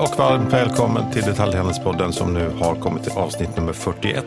[0.00, 4.24] och varmt välkommen till Detaljhandelspodden som nu har kommit till avsnitt nummer 41.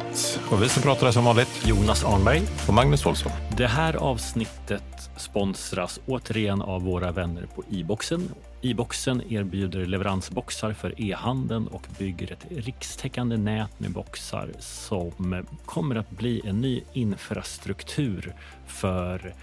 [0.52, 2.42] Och vi som pratar är som vanligt Jonas Arnberg.
[2.68, 3.32] och Magnus Olsson.
[3.58, 8.30] Det här avsnittet sponsras återigen av våra vänner på e-boxen.
[8.62, 16.10] E-boxen erbjuder leveransboxar för e-handeln och bygger ett rikstäckande nät med boxar som kommer att
[16.10, 18.36] bli en ny infrastruktur
[18.68, 19.34] för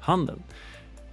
[0.00, 0.42] handeln.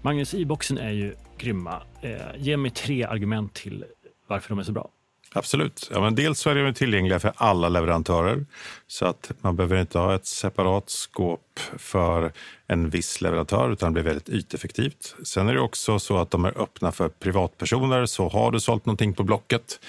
[0.02, 1.82] Magnus, e-boxen är ju grymma.
[2.02, 3.86] Eh, ge mig tre argument till
[4.32, 4.90] varför de är så bra.
[5.34, 5.90] Absolut.
[5.94, 8.46] Ja, men dels så är de tillgängliga för alla leverantörer
[8.88, 12.32] så att man behöver inte ha ett separat skåp för
[12.68, 15.16] en viss leverantör utan det blir väldigt yteffektivt.
[15.24, 18.86] Sen är det också så att de är öppna för privatpersoner så har du sålt
[18.86, 19.80] någonting på Blocket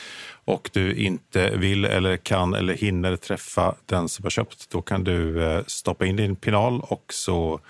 [0.45, 5.05] och du inte vill eller kan eller hinner träffa den som har köpt, då kan
[5.05, 7.61] du eh, stoppa in din pinal och så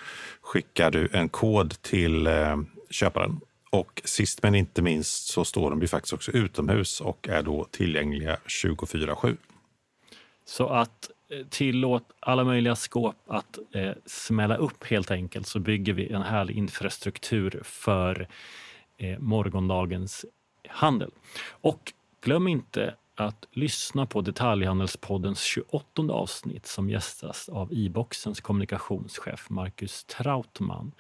[0.42, 2.56] skickar du en kod till eh,
[2.90, 3.40] köparen.
[3.72, 7.64] Och sist men inte minst så står de ju faktiskt också utomhus och är då
[7.64, 9.36] tillgängliga 24-7.
[10.44, 15.92] Så att eh, tillåt alla möjliga skåp att eh, smälla upp helt enkelt så bygger
[15.92, 18.28] vi en härlig infrastruktur för
[18.96, 20.24] eh, morgondagens
[20.68, 21.10] handel.
[21.50, 30.04] Och glöm inte att lyssna på Detaljhandelspoddens 28 avsnitt som gästas av e-boxens kommunikationschef Marcus
[30.04, 30.92] Trautman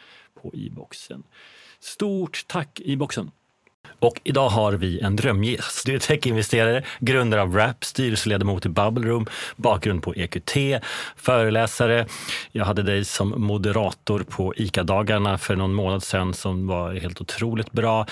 [0.42, 1.22] på e-boxen.
[1.80, 3.30] Stort tack e-boxen!
[3.98, 5.86] Och idag har vi en drömgäst.
[5.86, 10.56] Du är techinvesterare, grundare av Wrap, styrelseledamot i Bubble Room, bakgrund på EQT,
[11.16, 12.06] föreläsare.
[12.52, 17.72] Jag hade dig som moderator på ICA-dagarna för någon månad sedan som var helt otroligt
[17.72, 18.06] bra.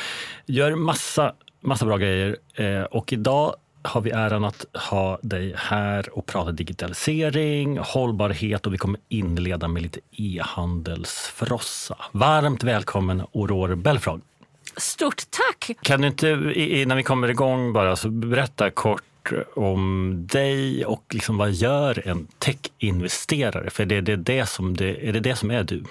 [0.47, 6.19] Gör massa, massa bra grejer eh, och idag har vi äran att ha dig här
[6.19, 11.97] och prata digitalisering, hållbarhet och vi kommer inleda med lite e-handelsfrossa.
[12.13, 14.21] Varmt välkommen Aurore Belfrage.
[14.77, 15.71] Stort tack!
[15.83, 19.03] Kan du inte innan vi kommer igång bara så berätta kort
[19.55, 23.71] om dig och liksom vad gör en tech-investerare?
[23.71, 25.85] För det, det, är det som det, är det det som är du?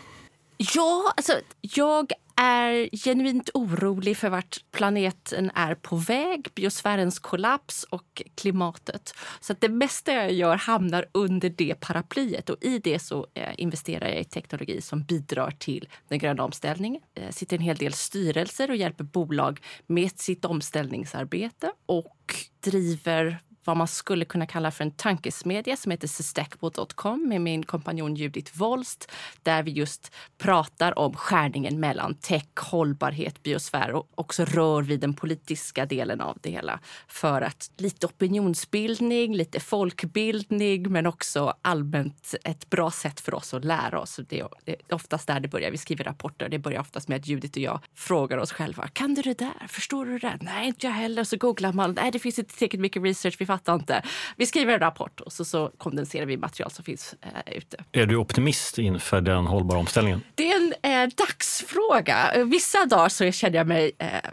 [0.76, 8.22] Ja, alltså, jag är genuint orolig för vart planeten är på väg, biosfärens kollaps och
[8.36, 9.14] klimatet.
[9.40, 13.54] Så att det mesta jag gör hamnar under det paraplyet och i det så eh,
[13.58, 17.02] investerar jag i teknologi som bidrar till den gröna omställningen.
[17.14, 23.40] Jag sitter i en hel del styrelser och hjälper bolag med sitt omställningsarbete och driver
[23.70, 28.58] vad man skulle kunna kalla för en tankesmedja som heter sustackable.com med min kompanjon Judith
[28.58, 29.12] Wolst
[29.44, 35.14] där vi just pratar om skärningen mellan tech, hållbarhet, biosfär och också rör vid den
[35.14, 42.70] politiska delen av det hela för att lite opinionsbildning, lite folkbildning men också allmänt ett
[42.70, 44.20] bra sätt för oss att lära oss.
[44.30, 44.48] Det är
[44.90, 45.72] oftast där det börjar.
[45.72, 46.50] Vi skriver rapporter.
[46.50, 48.88] Det börjar oftast med att Judith och jag frågar oss själva.
[48.88, 49.68] Kan du det där?
[49.68, 50.38] Förstår du det där?
[50.42, 51.24] Nej, inte jag heller.
[51.24, 51.92] Så googlar man.
[51.92, 53.36] Nej, det finns inte tillräckligt mycket research.
[53.40, 54.02] Vi fattar inte.
[54.36, 57.78] Vi skriver en rapport och så, så kondenserar vi material som finns eh, ute.
[57.92, 60.22] Är du optimist inför den hållbara omställningen?
[60.36, 62.44] Det är en eh, dagsfråga.
[62.46, 64.32] Vissa dagar så känner jag mig eh,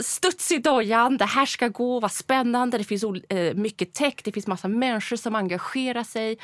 [0.00, 1.16] studs i dojan.
[1.16, 2.78] Det här ska gå, vad spännande.
[2.78, 6.38] Det finns eh, mycket tech, det finns massa människor som engagerar sig.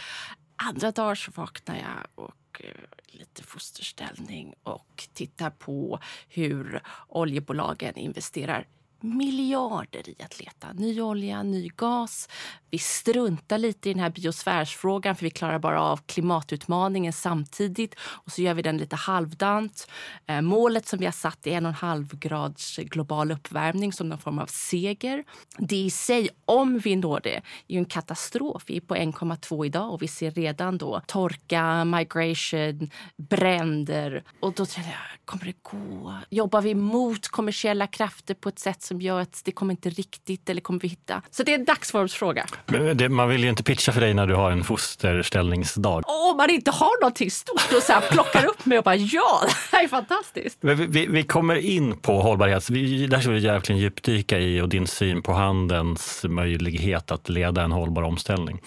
[0.56, 2.70] Andra dagar så vaknar jag och eh,
[3.06, 8.66] lite fosterställning och tittar på hur oljebolagen investerar
[9.02, 12.28] miljarder i att leta ny olja, ny gas.
[12.70, 18.32] Vi struntar lite i den här biosfärsfrågan för vi klarar bara av klimatutmaningen samtidigt och
[18.32, 19.90] så gör vi den lite halvdant.
[20.26, 24.08] Eh, målet som vi har satt är en och en halv grads global uppvärmning som
[24.08, 25.24] någon form av seger.
[25.58, 28.62] Det i sig, om vi når det, är ju en katastrof.
[28.66, 34.24] Vi är på 1,2 idag och vi ser redan då torka, migration, bränder.
[34.40, 36.14] Och då tänker jag, kommer det gå?
[36.30, 40.50] Jobbar vi mot kommersiella krafter på ett sätt som gör att det kommer inte riktigt
[40.50, 41.22] eller kommer vi hitta?
[41.30, 42.46] Så det är en dagsformsfråga.
[42.94, 46.04] Det, man vill ju inte pitcha för dig när du har en fosterställningsdag.
[46.06, 49.40] Om man inte har någonting stort och så här plockar upp mig och bara ja,
[49.70, 50.58] det här är fantastiskt.
[50.60, 52.70] Vi, vi, vi kommer in på hållbarhet.
[52.70, 57.62] Vi, där ska vi verkligen djupdyka i och din syn på handelns möjlighet att leda
[57.62, 58.60] en hållbar omställning.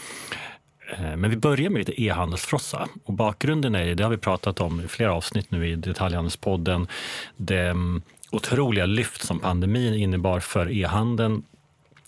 [0.92, 2.88] Eh, Men vi börjar med lite e-handelsfrossa.
[3.06, 6.88] Och bakgrunden är, det har vi pratat om i flera avsnitt nu i Detaljhandelspodden,
[7.38, 7.76] det
[8.34, 11.44] otroliga lyft som pandemin innebar för e-handeln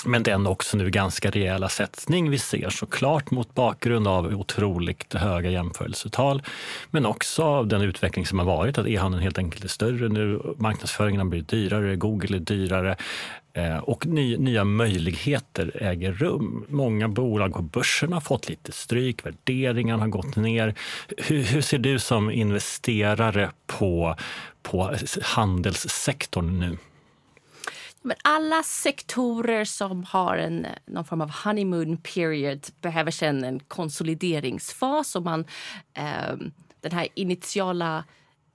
[0.06, 5.50] men den också nu ganska rejäla sättning vi ser såklart mot bakgrund av otroligt höga
[5.50, 6.44] jämförelsetal.
[6.92, 10.42] Men också av den utveckling som har varit, att e-handeln helt enkelt är större nu.
[10.58, 12.96] Marknadsföringen har blivit dyrare, Google är dyrare
[13.54, 16.66] eh, och ny, nya möjligheter äger rum.
[16.70, 20.76] Många bolag på börsen har fått lite stryk, värderingarna har gått ner.
[21.18, 24.16] Hur, hur ser du som investerare på,
[24.66, 26.78] på handelssektorn nu?
[28.02, 35.16] Men alla sektorer som har en, någon form av honeymoon period behöver sen en konsolideringsfas
[35.16, 35.46] och man,
[35.94, 36.36] eh,
[36.82, 38.04] den här initiala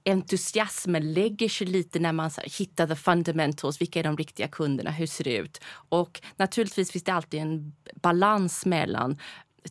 [0.05, 3.81] entusiasmen lägger sig lite när man här, hittar the fundamentals.
[3.81, 4.91] Vilka är de riktiga kunderna?
[4.91, 5.61] Hur ser det ut?
[5.89, 9.17] Och naturligtvis finns det alltid en balans mellan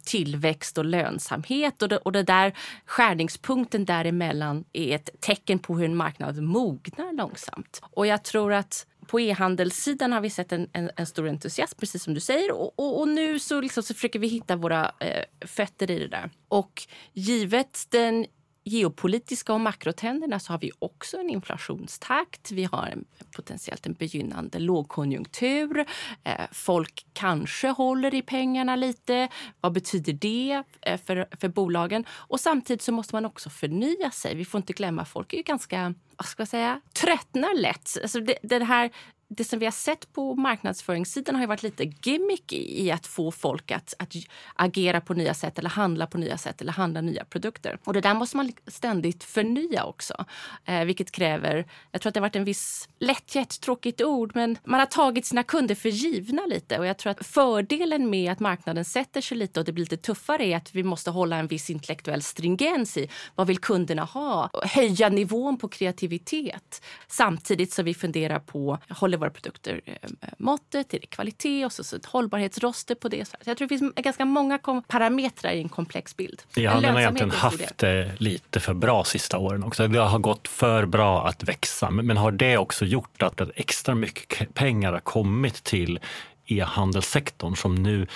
[0.05, 1.83] tillväxt och lönsamhet.
[1.83, 2.53] Och det, och det där
[2.87, 7.83] skärningspunkten däremellan är ett tecken på hur en marknad mognar långsamt.
[7.83, 12.03] Och jag tror att på e-handelssidan har vi sett en, en, en, stor entusiasm, precis
[12.03, 12.53] som du säger.
[12.53, 16.09] Och, och, och nu så, liksom, så försöker vi hitta våra eh, fötter i det
[16.09, 16.31] där.
[16.49, 16.83] Och
[17.13, 18.27] givet den
[18.65, 22.51] geopolitiska och makrotrenderna så har vi också en inflationstakt.
[22.53, 23.05] Vi har en,
[23.37, 25.87] potentiellt en begynnande lågkonjunktur.
[26.25, 29.29] Eh, folk kanske håller i pengarna lite.
[29.61, 32.05] Vad betyder det eh, för, för bolagen?
[32.11, 34.35] Och samtidigt så måste man också förnya sig.
[34.35, 37.99] Vi får inte glömma, folk är ju ganska vad ska jag säga, tröttnar lätt.
[38.03, 38.91] Alltså det, det här
[39.33, 43.71] det som vi har sett på marknadsföringssidan har varit lite gimmick i att få folk
[43.71, 44.15] att, att
[44.55, 47.79] agera på nya sätt eller handla på nya sätt eller handla nya produkter.
[47.85, 50.25] Och det där måste man ständigt förnya också,
[50.65, 54.59] eh, vilket kräver, jag tror att det har varit en viss lättjett, tråkigt ord, men
[54.65, 58.41] man har tagit sina kunder för givna lite och jag tror att fördelen med att
[58.41, 61.47] marknaden sätter sig lite och det blir lite tuffare är att vi måste hålla en
[61.47, 64.51] viss intellektuell stringens i vad vill kunderna ha?
[64.65, 69.95] Höja nivån på kreativitet samtidigt som vi funderar på, håller våra produkter eh,
[70.39, 73.29] måttet, är det kvalitet och så, så ett hållbarhetsroster på det.
[73.29, 74.59] Så jag tror det finns ganska många
[74.89, 76.43] parametrar i en komplex bild.
[76.55, 79.89] Ja, den har egentligen haft det lite för bra sista åren också.
[79.89, 81.91] Det har gått för bra att växa.
[81.91, 85.99] Men har det också gjort att extra mycket pengar har kommit till
[86.47, 88.07] e-handelssektorn som nu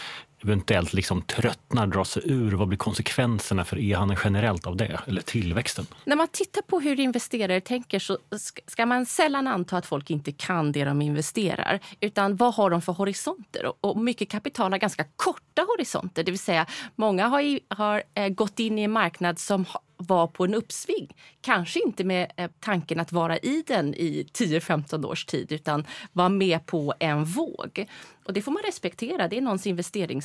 [0.45, 2.53] eventuellt liksom tröttnar, drar sig ur?
[2.53, 5.01] Vad blir konsekvenserna för e-handeln generellt av det?
[5.07, 5.87] Eller tillväxten?
[6.05, 8.19] När man tittar på hur investerare tänker så
[8.67, 11.81] ska man sällan anta att folk inte kan det de investerar.
[12.01, 13.73] Utan vad har de för horisonter?
[13.81, 16.25] Och mycket kapital har ganska korta horisonter.
[16.25, 19.65] Det vill säga, många har, i, har eh, gått in i en marknad som
[19.97, 21.17] var på en uppsving.
[21.41, 26.29] Kanske inte med eh, tanken att vara i den i 10-15 års tid utan vara
[26.29, 27.87] med på en våg.
[28.25, 29.29] Och Det får man respektera.
[29.29, 29.67] Det är någons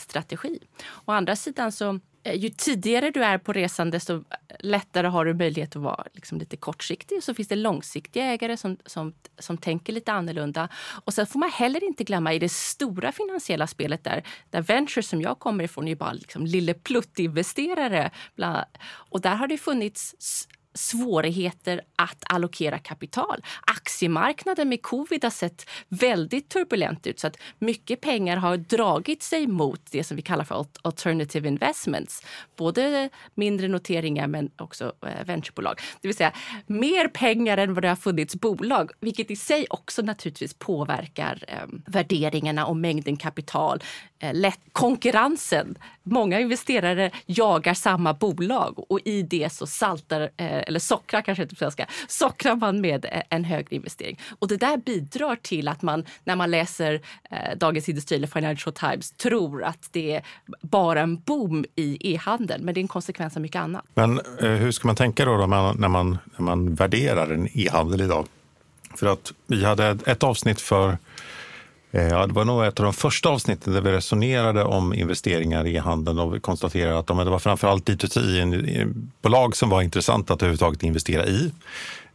[0.09, 0.59] strategi.
[1.05, 4.23] Å andra sidan så eh, ju tidigare du är på resan desto
[4.59, 7.23] lättare har du möjlighet att vara liksom lite kortsiktig.
[7.23, 10.69] Så finns det långsiktiga ägare som, som, som tänker lite annorlunda.
[11.05, 15.03] Och sen får man heller inte glömma i det stora finansiella spelet där, där Venture
[15.03, 16.73] som jag kommer ifrån är ju bara liksom lille
[17.19, 18.11] investerare
[19.09, 20.15] Och där har det funnits
[20.73, 23.43] svårigheter att allokera kapital.
[23.61, 29.47] Aktiemarknaden med covid har sett väldigt turbulent ut så att mycket pengar har dragit sig
[29.47, 32.23] mot det som vi kallar för alternative investments.
[32.57, 35.79] Både mindre noteringar men också eh, venturebolag.
[36.01, 36.33] Det vill säga
[36.67, 41.67] mer pengar än vad det har funnits bolag, vilket i sig också naturligtvis påverkar eh,
[41.85, 43.83] värderingarna och mängden kapital.
[44.19, 45.77] Eh, lätt, konkurrensen.
[46.03, 51.55] Många investerare jagar samma bolag och i det så saltar eh, eller sockra kanske inte
[51.55, 54.19] på svenska, sockrar man med eh, en högre investering.
[54.39, 57.01] Och det där bidrar till att man när man läser
[57.31, 60.23] eh, Dagens Industri eller Financial Times tror att det är
[60.61, 62.65] bara en boom i e-handeln.
[62.65, 63.85] Men det är en konsekvens av mycket annat.
[63.93, 67.47] Men eh, hur ska man tänka då, då man, när, man, när man värderar en
[67.53, 68.27] e-handel idag?
[68.95, 70.97] För att vi hade ett avsnitt för
[71.91, 75.67] Eh, ja, det var nog ett av de första avsnitten där vi resonerade om investeringar
[75.67, 80.41] i handeln och vi konstaterade att det var framförallt D2C-bolag eh, som var intressanta att
[80.41, 81.51] överhuvudtaget investera i.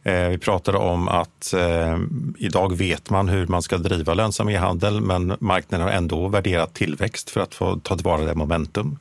[0.03, 1.97] Eh, vi pratade om att eh,
[2.37, 7.29] idag vet man hur man ska driva lönsam e-handel men marknaden har ändå värderat tillväxt
[7.29, 8.99] för att få ta tillvara det momentum.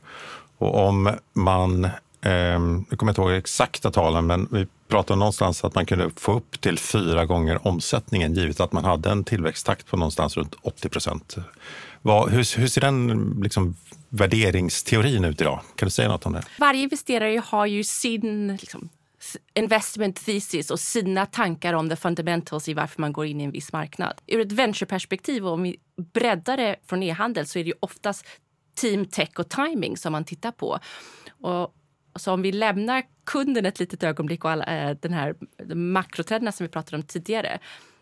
[0.58, 1.88] Och om man
[2.88, 6.60] jag kommer inte ihåg exakta talen, men vi pratade någonstans att man kunde få upp
[6.60, 11.36] till fyra gånger omsättningen givet att man hade en tillväxttakt på någonstans runt 80 procent.
[12.30, 13.76] Hur, hur ser den liksom,
[14.08, 15.60] värderingsteorin ut idag?
[15.76, 16.42] Kan du säga något om det?
[16.58, 18.88] Varje investerare har ju sin liksom,
[19.54, 23.50] investment thesis och sina tankar om the fundamentals i varför man går in i en
[23.50, 24.20] viss marknad.
[24.26, 25.76] Ur ett ventureperspektiv, om vi
[26.14, 28.26] breddar det från e-handel så är det ju oftast
[28.74, 30.78] team, tech och timing som man tittar på.
[31.40, 31.74] Och
[32.16, 35.34] så om vi lämnar kunden ett litet ögonblick och alla, eh, den här
[35.74, 37.58] makrotrenderna som vi pratade om tidigare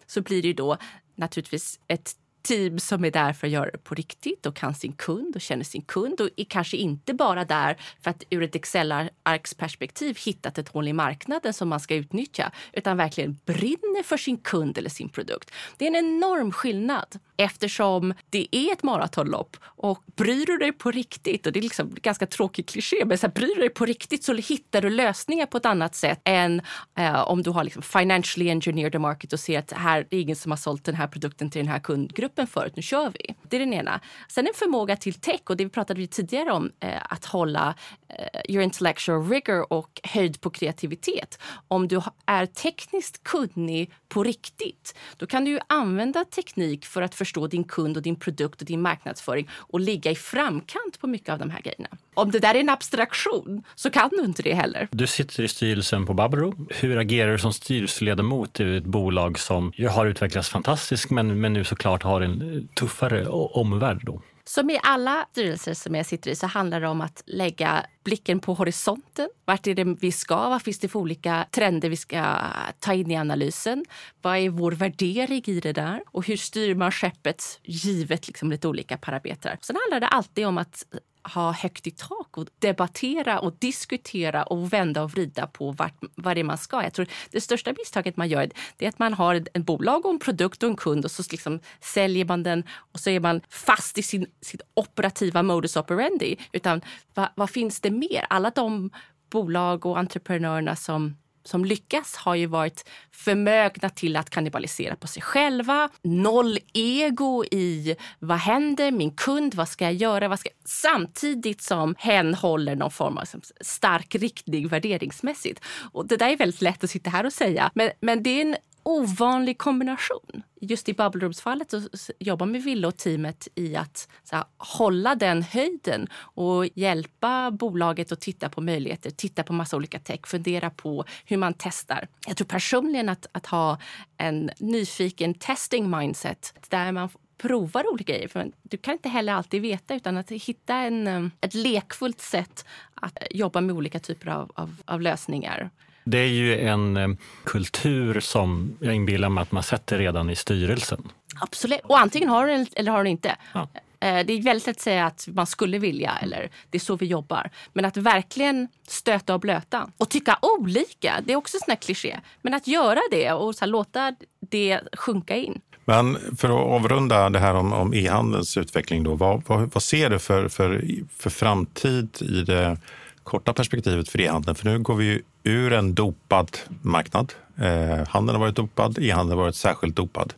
[0.07, 0.77] så blir det ju då
[1.15, 4.93] naturligtvis ett team som är där för att göra det på riktigt och kan sin
[4.93, 8.55] kund och känner sin kund och är kanske inte bara där för att ur ett
[8.55, 14.37] Excel-arksperspektiv hittat ett hål i marknaden som man ska utnyttja utan verkligen brinner för sin
[14.37, 15.51] kund eller sin produkt.
[15.77, 20.91] Det är en enorm skillnad eftersom det är ett maratonlopp och bryr du dig på
[20.91, 23.85] riktigt, och det är liksom ganska tråkig kliché, men så här, bryr du dig på
[23.85, 26.63] riktigt så hittar du lösningar på ett annat sätt än
[26.99, 30.21] eh, om du har liksom financially engineered the market och ser att här, det är
[30.21, 33.35] ingen som har sålt den här produkten till den här kundgruppen förut, nu kör vi.
[33.49, 34.01] Det är den ena.
[34.29, 37.75] Sen en förmåga till tech och det vi pratade tidigare om, eh, att hålla
[38.09, 41.39] eh, your intellectual rigor och höjd på kreativitet.
[41.69, 47.47] Om du är tekniskt kunnig på riktigt, då kan du använda teknik för att förstå
[47.47, 51.39] din kund och din produkt och din marknadsföring och ligga i framkant på mycket av
[51.39, 51.89] de här grejerna.
[52.15, 54.89] Om det där är en abstraktion så kan du inte det heller.
[54.91, 56.67] Du sitter i styrelsen på Babro.
[56.71, 61.65] Hur agerar du som styrelseledamot i ett bolag som har utvecklats fantastiskt men, men nu
[61.65, 64.01] såklart har en tuffare omvärld?
[64.05, 64.23] Då?
[64.45, 68.41] Som i alla styrelser som jag sitter i så handlar det om att lägga blicken
[68.41, 69.29] på horisonten.
[69.45, 70.49] Vart är det vi ska?
[70.49, 72.37] Vad finns det för olika trender vi ska
[72.79, 73.85] ta in i analysen?
[74.23, 76.03] Vad är vår värdering i det där?
[76.07, 79.59] Och hur styr man skeppet givet liksom lite olika parametrar?
[79.61, 80.85] Sen handlar det alltid om att
[81.25, 86.37] ha högt i tak och debattera och diskutera och vända och vrida på vart, vad
[86.37, 86.83] det är man ska.
[86.83, 90.19] Jag tror det största misstaget man gör är att man har en bolag och en
[90.19, 93.99] produkt och en kund och så liksom säljer man den och så är man fast
[93.99, 96.37] i sin, sin operativa modus operandi.
[96.53, 96.81] Utan
[97.15, 98.27] vad, vad finns det mer?
[98.31, 98.91] Alla de
[99.31, 105.23] bolag och entreprenörerna som som lyckas har ju varit förmögna till att kannibalisera på sig
[105.23, 105.89] själva.
[106.03, 110.29] Noll ego i vad händer, min kund, vad ska jag göra?
[110.29, 110.51] Vad ska...
[110.65, 113.25] Samtidigt som hen håller någon form av
[113.61, 115.65] stark riktning värderingsmässigt.
[115.93, 118.43] Och det där är väldigt lätt att sitta här och säga, men, men det är
[118.43, 120.43] en ovanlig kombination.
[120.61, 125.43] Just i Bubble Rooms-fallet så jobbar med Villa och teamet i att här, hålla den
[125.43, 131.05] höjden och hjälpa bolaget att titta på möjligheter, titta på massa olika tech, fundera på
[131.25, 132.09] hur man testar.
[132.27, 133.79] Jag tror personligen att, att ha
[134.17, 137.09] en nyfiken testing mindset där man
[137.43, 138.29] provar olika grejer.
[138.29, 142.65] För du kan inte heller alltid veta utan att hitta en, eh, ett lekfullt sätt
[142.95, 145.71] att eh, jobba med olika typer av, av, av lösningar.
[146.05, 147.09] Det är ju en eh,
[147.45, 151.09] kultur som jag inbillar mig att man sätter redan i styrelsen.
[151.41, 151.81] Absolut.
[151.85, 153.37] Och antingen har du den eller har du inte.
[153.53, 153.69] Ja.
[154.01, 156.97] Eh, det är väldigt lätt att säga att man skulle vilja eller det är så
[156.97, 157.51] vi jobbar.
[157.73, 162.21] Men att verkligen stöta och blöta och tycka olika, det är också en sån kliché.
[162.43, 164.15] Men att göra det och så låta
[164.51, 165.61] det sjunka in.
[165.85, 170.11] Men för att avrunda det här om, om e-handelns utveckling, då, vad, vad, vad ser
[170.11, 170.85] du för, för,
[171.19, 172.77] för framtid i det
[173.23, 174.55] korta perspektivet för e-handeln?
[174.55, 177.33] För nu går vi ur en dopad marknad.
[177.57, 180.35] Eh, handeln har varit dopad, e-handeln har varit särskilt dopad.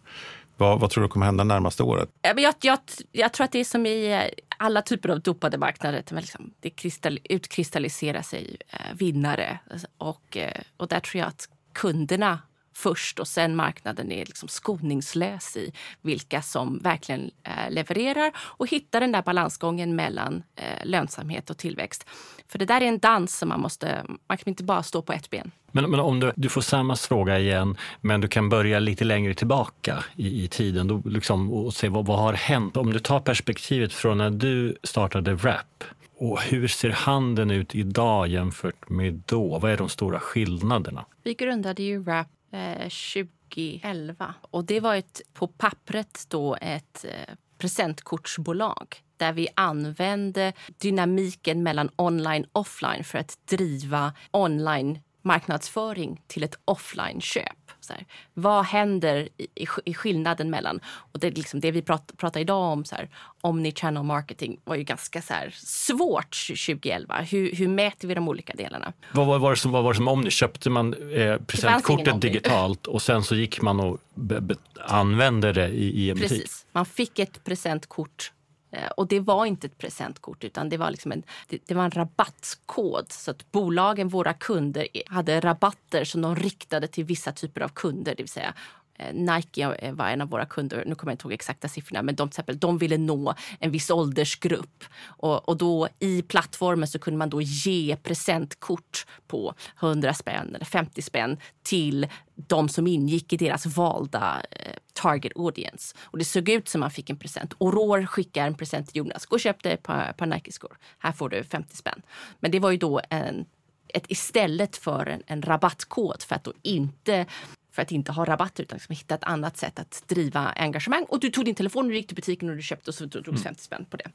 [0.57, 2.09] Vad, vad tror du kommer hända närmaste året?
[2.23, 2.79] Jag, jag,
[3.13, 4.23] jag, tror att det är som i eh,
[4.57, 6.05] alla typer av dopade marknader.
[6.11, 9.59] Liksom, det kristall, utkristalliserar sig eh, vinnare.
[9.99, 12.39] Och, eh, och där tror jag att kunderna
[12.75, 19.01] först och sen marknaden är liksom skoningslös i vilka som verkligen eh, levererar och hittar
[19.01, 22.07] den där balansgången mellan eh, lönsamhet och tillväxt.
[22.49, 25.13] För det där är en dans som man måste, man kan inte bara stå på
[25.13, 25.51] ett ben.
[25.73, 29.35] Men, men om du, du får samma fråga igen, men du kan börja lite längre
[29.35, 32.77] tillbaka i, i tiden då, liksom, och se vad, vad har hänt?
[32.77, 35.85] Om du tar perspektivet från när du startade Wrap,
[36.17, 39.59] och hur ser handeln ut idag jämfört med då?
[39.59, 41.05] Vad är de stora skillnaderna?
[41.23, 44.35] Vi grundade ju Wrap Eh, 2011.
[44.41, 51.91] Och det var ett, på pappret då ett eh, presentkortsbolag där vi använde dynamiken mellan
[51.97, 57.64] online och offline för att driva online marknadsföring till ett offline-köp.
[57.85, 60.81] Så här, vad händer i, i, skillnaden mellan...
[61.13, 63.09] Och det, liksom det vi pratar, pratar idag om, så här,
[63.41, 67.15] omni-channel marketing, var ju ganska så här, svårt 2011.
[67.21, 68.93] Hur, hur mäter vi de olika delarna?
[69.13, 70.31] Vad var, var, det, som, vad var det som Omni?
[70.31, 75.69] Köpte man eh, presentkortet digitalt och sen så gick man och be, be, använde det
[75.69, 76.31] i, i en butik?
[76.31, 76.67] Precis.
[76.73, 78.33] Man fick ett presentkort
[78.75, 81.85] Eh, och det var inte ett presentkort utan det var, liksom en, det, det, var
[81.85, 83.13] en rabattkod.
[83.13, 88.15] Så att bolagen, våra kunder, hade rabatter som de riktade till vissa typer av kunder.
[88.17, 88.55] Det vill säga
[88.99, 92.15] Eh, Nike var en av våra kunder, nu kommer jag inte ihåg exakta siffrorna, men
[92.15, 94.85] de, till exempel, de ville nå en viss åldersgrupp.
[95.05, 100.65] Och, och då i plattformen så kunde man då ge presentkort på 100 spänn eller
[100.65, 105.97] 50 spänn till de som ingick i deras valda eh, target audience.
[106.01, 107.55] Och det såg ut som man fick en present.
[107.61, 109.27] Aurore skickar en present till Jonas.
[109.27, 110.77] Gå och köp dig ett par, par Nike-skor.
[110.99, 112.03] Här får du 50 spänn.
[112.41, 113.47] Men det var ju då en,
[113.89, 117.27] ett istället för en, en rabattkod för att då inte
[117.75, 121.05] för att inte ha rabatter utan liksom hitta ett annat sätt att driva engagemang.
[121.09, 123.29] Och du tog din telefon, du gick till butiken och du köpte och så drogs
[123.29, 123.43] mm.
[123.43, 124.11] 50 spänn på det.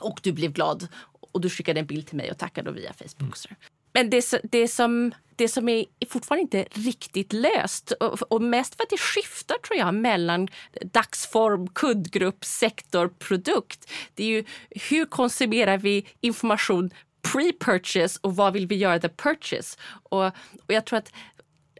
[0.00, 0.88] Och du blev glad
[1.32, 3.36] och du skickade en bild till mig och tackade via Facebook.
[3.48, 3.56] Mm.
[3.92, 8.82] Men det, det, som, det som är fortfarande inte riktigt löst och, och mest för
[8.82, 10.48] att det skiftar tror jag mellan
[10.92, 13.90] dagsform, kundgrupp, sektor, produkt.
[14.14, 16.90] Det är ju hur konsumerar vi information
[17.22, 19.78] pre-purchase och vad vill vi göra the purchase?
[20.02, 20.32] Och, och
[20.66, 21.12] jag tror att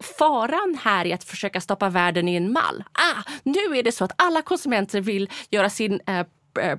[0.01, 2.85] faran här är att försöka stoppa världen i en mall.
[2.93, 6.25] Ah, nu är det så att alla konsumenter vill göra sin eh, eh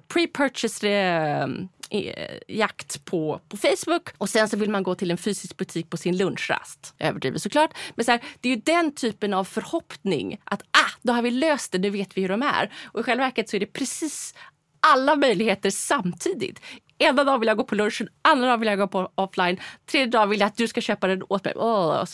[0.08, 1.48] pre-purchase eh,
[1.90, 5.90] eh, jakt på, på Facebook och sen så vill man gå till en fysisk butik
[5.90, 6.94] på sin lunchrast.
[7.00, 7.78] Överdrivet såklart.
[7.96, 11.32] Men så här, det är ju den typen av förhoppning att ah, då har vi
[11.32, 12.74] löst det, nu vet vi hur de är.
[12.86, 14.34] Och i själva verket så är det precis
[14.80, 16.62] alla möjligheter samtidigt.
[17.02, 20.08] Ena dagen vill jag gå på lunchen, andra dagen vill jag gå på offline, tredje
[20.08, 21.54] dagen vill jag att du ska köpa den åt mig.
[21.56, 22.06] Oh,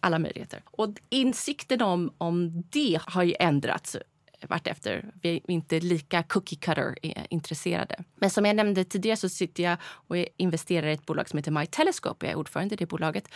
[0.00, 0.62] alla möjligheter.
[0.70, 3.96] Och insikten om, om det har ju ändrats
[4.48, 5.04] vartefter.
[5.22, 8.04] Vi är inte lika cookie cutter eh, intresserade.
[8.16, 11.50] Men som jag nämnde tidigare så sitter jag och investerar i ett bolag som heter
[11.50, 12.26] My Telescope.
[12.26, 13.28] Jag är ordförande i det bolaget.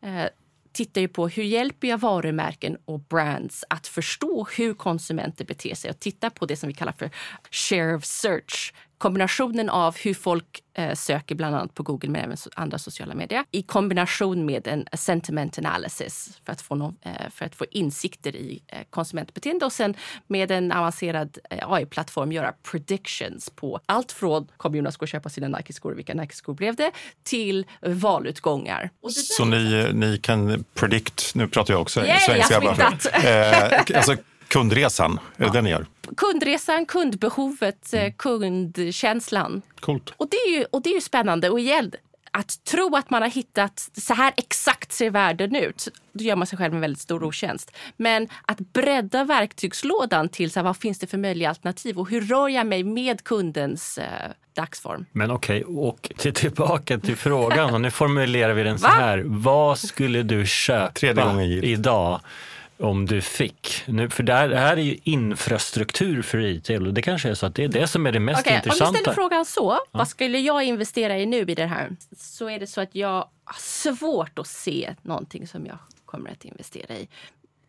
[0.00, 0.26] Eh,
[0.72, 5.90] tittar ju på hur hjälper jag varumärken och brands att förstå hur konsumenter beter sig
[5.90, 7.10] och titta på det som vi kallar för
[7.50, 12.36] share of search kombinationen av hur folk eh, söker bland annat på Google men även
[12.54, 17.44] andra sociala medier i kombination med en sentiment analysis för att få, no, eh, för
[17.44, 19.94] att få insikter i eh, konsumentbeteende och sen
[20.26, 25.28] med en avancerad eh, AI-plattform göra predictions på allt från kommer Jonas gå och köpa
[25.28, 26.90] sina Nike-skor, vilka Nike-skor blev det,
[27.22, 28.90] till valutgångar.
[29.10, 32.62] Så ni, ni kan predict, nu pratar jag också yeah, svenska.
[32.62, 34.16] Jag eh, alltså,
[34.52, 35.52] Kundresan, är det ja.
[35.52, 35.86] den ni gör?
[36.16, 38.12] Kundresan, kundbehovet, mm.
[38.12, 39.62] kundkänslan.
[39.80, 40.14] Coolt.
[40.16, 41.50] Och det är ju, och det är ju spännande.
[41.50, 41.92] Och igen,
[42.30, 46.46] att tro att man har hittat så här exakt ser världen ut, då gör man
[46.46, 47.76] sig själv en väldigt stor otjänst.
[47.96, 52.20] Men att bredda verktygslådan till så här, vad finns det för möjliga alternativ och hur
[52.20, 55.06] rör jag mig med kundens eh, dagsform.
[55.12, 57.74] Men okej, okay, och till, tillbaka till frågan.
[57.74, 59.22] Och nu formulerar vi den så här.
[59.26, 61.06] Vad skulle du köpa
[61.62, 62.20] idag
[62.78, 63.82] om du fick.
[63.86, 67.34] Nu, för det här, det här är ju infrastruktur för retail och det kanske är
[67.34, 68.86] så att det är det som är det mest okay, intressanta.
[68.86, 69.98] Om vi ställer frågan så, ja.
[69.98, 71.96] vad skulle jag investera i nu i det här?
[72.16, 76.44] Så är det så att jag har svårt att se någonting som jag kommer att
[76.44, 77.08] investera i.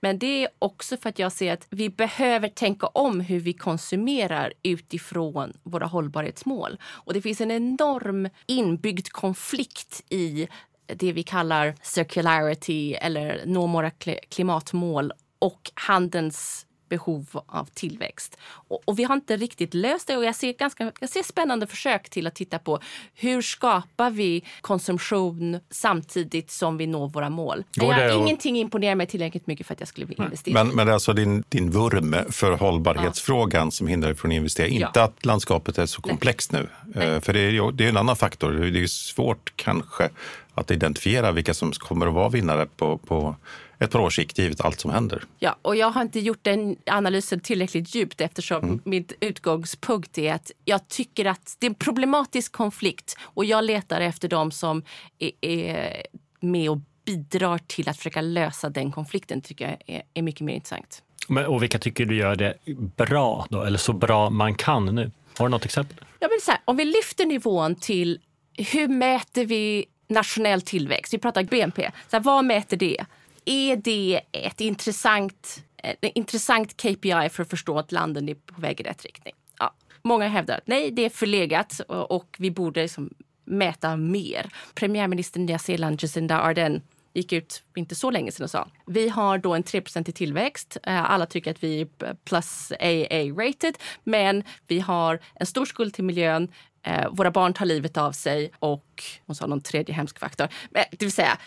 [0.03, 3.53] Men det är också för att jag ser att vi behöver tänka om hur vi
[3.53, 6.77] konsumerar utifrån våra hållbarhetsmål.
[6.83, 10.47] Och det finns en enorm inbyggd konflikt i
[10.87, 13.91] det vi kallar circularity eller nå våra
[14.29, 18.37] klimatmål och handelns behov av tillväxt.
[18.69, 21.67] Och, och, vi har inte riktigt löst det och jag ser, ganska, jag ser spännande
[21.67, 22.79] försök till att titta på
[23.13, 27.63] hur skapar vi konsumtion samtidigt som vi når våra mål.
[27.75, 28.27] Går jag, och...
[28.27, 30.63] Ingenting imponerar mig tillräckligt mycket för att jag skulle vilja investera.
[30.63, 33.71] Men, men det är alltså din, din vurm för hållbarhetsfrågan ja.
[33.71, 35.03] som hindrar dig från att investera, inte ja.
[35.03, 36.61] att landskapet är så komplext Nej.
[36.61, 36.69] nu.
[36.99, 37.21] Nej.
[37.21, 38.51] För det är, det är en annan faktor.
[38.51, 40.09] Det är svårt kanske
[40.53, 43.35] att identifiera vilka som kommer att vara vinnare på, på
[43.83, 45.23] ett par års sikt, givet allt som händer.
[45.39, 48.81] Ja, och jag har inte gjort den analysen tillräckligt djupt eftersom mm.
[48.85, 54.01] min utgångspunkt är att jag tycker att det är en problematisk konflikt och jag letar
[54.01, 54.83] efter dem som
[55.19, 56.03] är, är
[56.39, 60.53] med och bidrar till att försöka lösa den konflikten tycker jag är, är mycket mer
[60.53, 61.03] intressant.
[61.27, 62.57] Men, och vilka tycker du gör det
[62.97, 65.11] bra då, eller så bra man kan nu?
[65.37, 65.97] Har du något exempel?
[66.19, 68.19] Jag vill säga, om vi lyfter nivån till
[68.57, 71.13] hur mäter vi nationell tillväxt?
[71.13, 71.91] Vi pratar BNP.
[72.09, 73.05] Så här, vad mäter det?
[73.45, 78.79] Är det ett intressant, ett intressant KPI för att förstå att landet är på väg
[78.79, 79.33] i rätt riktning?
[79.59, 79.73] Ja.
[80.01, 83.09] Många hävdar att nej, det är förlegat och, och vi borde liksom
[83.45, 84.49] mäta mer.
[84.75, 86.81] Premiärministern i Nya Zeeland, Jacinda Ardern,
[87.13, 90.77] gick ut inte så länge sedan och sa vi har då en 3 i tillväxt.
[90.83, 96.03] Eh, alla tycker att vi är plus AA-rated, men vi har en stor skuld till
[96.03, 96.51] miljön.
[96.83, 100.47] Eh, våra barn tar livet av sig och hon sa någon tredje hemsk faktor.
[100.71, 101.37] Det vill säga,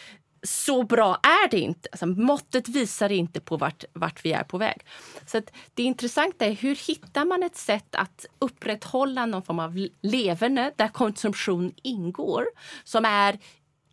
[0.42, 1.88] så bra är det inte.
[1.92, 4.87] Alltså, måttet visar inte på vart, vart vi är på väg.
[5.27, 5.42] Så
[5.75, 10.88] det intressanta är hur hittar man ett sätt att upprätthålla någon form av leverne där
[10.88, 12.46] konsumtion ingår
[12.85, 13.38] som är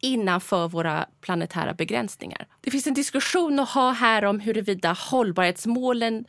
[0.01, 2.47] innanför våra planetära begränsningar.
[2.61, 6.25] Det finns en diskussion att ha här om huruvida hållbarhetsmålen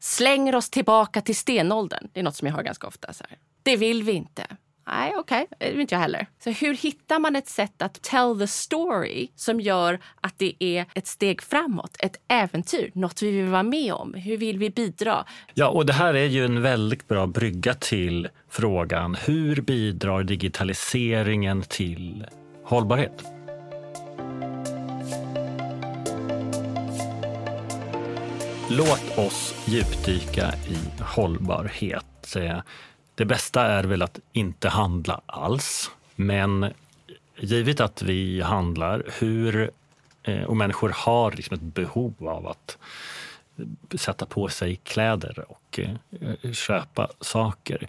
[0.00, 2.08] slänger oss tillbaka till stenåldern.
[2.12, 3.12] Det är något som jag hör ganska ofta.
[3.12, 3.38] Så här.
[3.62, 4.46] Det vill vi inte.
[4.86, 5.46] Nej, okej.
[5.50, 5.68] Okay.
[5.68, 6.26] Det vill inte jag heller.
[6.44, 10.86] Så hur hittar man ett sätt att tell the story som gör att det är
[10.94, 14.14] ett steg framåt, ett äventyr, något vi vill vara med om?
[14.14, 15.24] Hur vill vi bidra?
[15.54, 21.62] Ja, och det här är ju en väldigt bra brygga till frågan hur bidrar digitaliseringen
[21.62, 22.26] till
[22.64, 23.24] hållbarhet?
[28.68, 32.36] låt oss djupdyka i hållbarhet.
[33.14, 35.90] Det bästa är väl att inte handla alls.
[36.16, 36.72] Men
[37.36, 39.70] givet att vi handlar, hur,
[40.22, 42.78] eh, och människor har liksom ett behov av att
[43.94, 47.88] sätta på sig kläder och eh, köpa saker.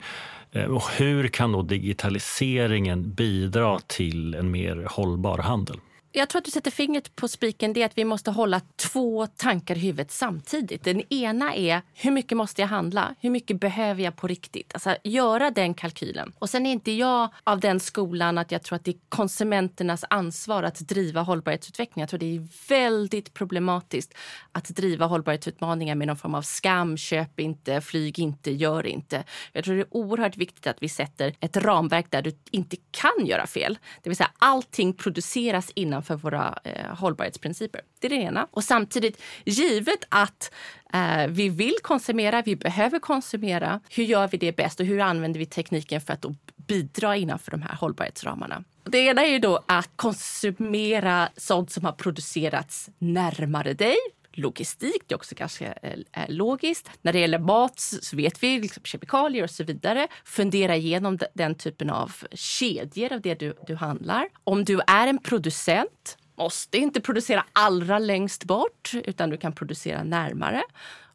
[0.52, 5.80] Eh, och hur kan då digitaliseringen bidra till en mer hållbar handel?
[6.18, 7.74] Jag tror att du sätter fingret på spiken.
[7.74, 10.84] Det är att vi måste hålla två tankar i huvudet samtidigt.
[10.84, 13.16] Den ena är hur mycket måste jag handla?
[13.20, 14.72] Hur mycket behöver jag på riktigt?
[14.74, 16.34] Alltså göra den kalkylen.
[16.40, 20.06] Och sen är inte jag av den skolan att jag tror att det är konsumenternas
[20.10, 22.02] ansvar att driva hållbarhetsutveckling.
[22.02, 24.14] Jag tror det är väldigt problematiskt
[24.52, 29.24] att driva hållbarhetsutmaningar med någon form av skam, köp inte, flyg inte, gör inte.
[29.52, 33.26] Jag tror det är oerhört viktigt att vi sätter ett ramverk där du inte kan
[33.26, 33.78] göra fel.
[34.04, 37.82] Det vill säga allting produceras innan för våra eh, hållbarhetsprinciper.
[38.00, 38.48] Det är det ena.
[38.52, 40.52] Och samtidigt, givet att
[40.94, 45.40] eh, vi vill konsumera, vi behöver konsumera, hur gör vi det bäst och hur använder
[45.40, 48.64] vi tekniken för att bidra innanför de här hållbarhetsramarna?
[48.84, 53.98] Det ena är ju då att konsumera sånt som har producerats närmare dig,
[54.38, 55.04] logistik.
[55.08, 55.74] Det är också kanske
[56.12, 56.90] är logiskt.
[57.02, 60.08] När det gäller mat så vet vi liksom kemikalier och så vidare.
[60.26, 64.28] Fundera igenom den typen av kedjor av det du, du handlar.
[64.44, 70.04] Om du är en producent måste inte producera allra längst bort utan du kan producera
[70.04, 70.64] närmare.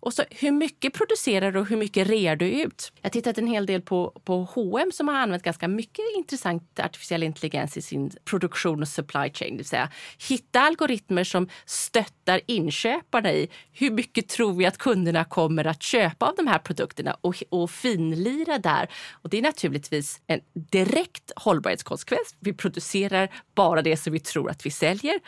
[0.01, 2.93] Och så hur mycket producerar du och hur mycket rear du ut?
[3.01, 6.81] Jag har tittat en hel del på, på H&M som har använt ganska mycket intressant
[6.81, 9.51] artificiell intelligens i sin produktion och supply chain.
[9.51, 9.89] Det vill säga
[10.29, 16.27] hitta algoritmer som stöttar inköparna i hur mycket tror vi att kunderna kommer att köpa
[16.27, 18.89] av de här produkterna och, och finlira där.
[19.13, 22.37] Och det är naturligtvis en direkt hållbarhetskonsekvens.
[22.41, 25.21] Vi producerar bara det som vi tror att vi säljer.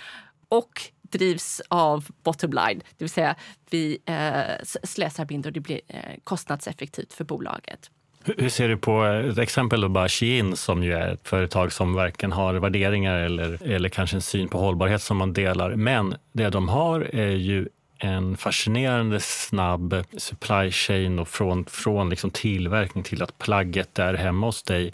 [0.48, 3.34] Och drivs av bottom line, det vill säga
[3.70, 7.90] vi eh, slösar och det blir eh, kostnadseffektivt för bolaget.
[8.24, 11.72] Hur ser du på eh, ett exempel då bara Shein som ju är ett företag
[11.72, 15.76] som varken har värderingar eller, eller kanske en syn på hållbarhet som man delar.
[15.76, 22.30] Men det de har är ju en fascinerande snabb supply chain och från, från liksom
[22.30, 24.92] tillverkning till att plagget är hemma hos dig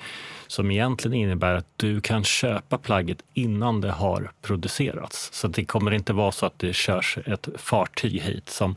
[0.49, 5.29] som egentligen innebär att du kan köpa plagget innan det har producerats.
[5.33, 8.77] Så det kommer inte vara så att det körs ett fartyg hit som,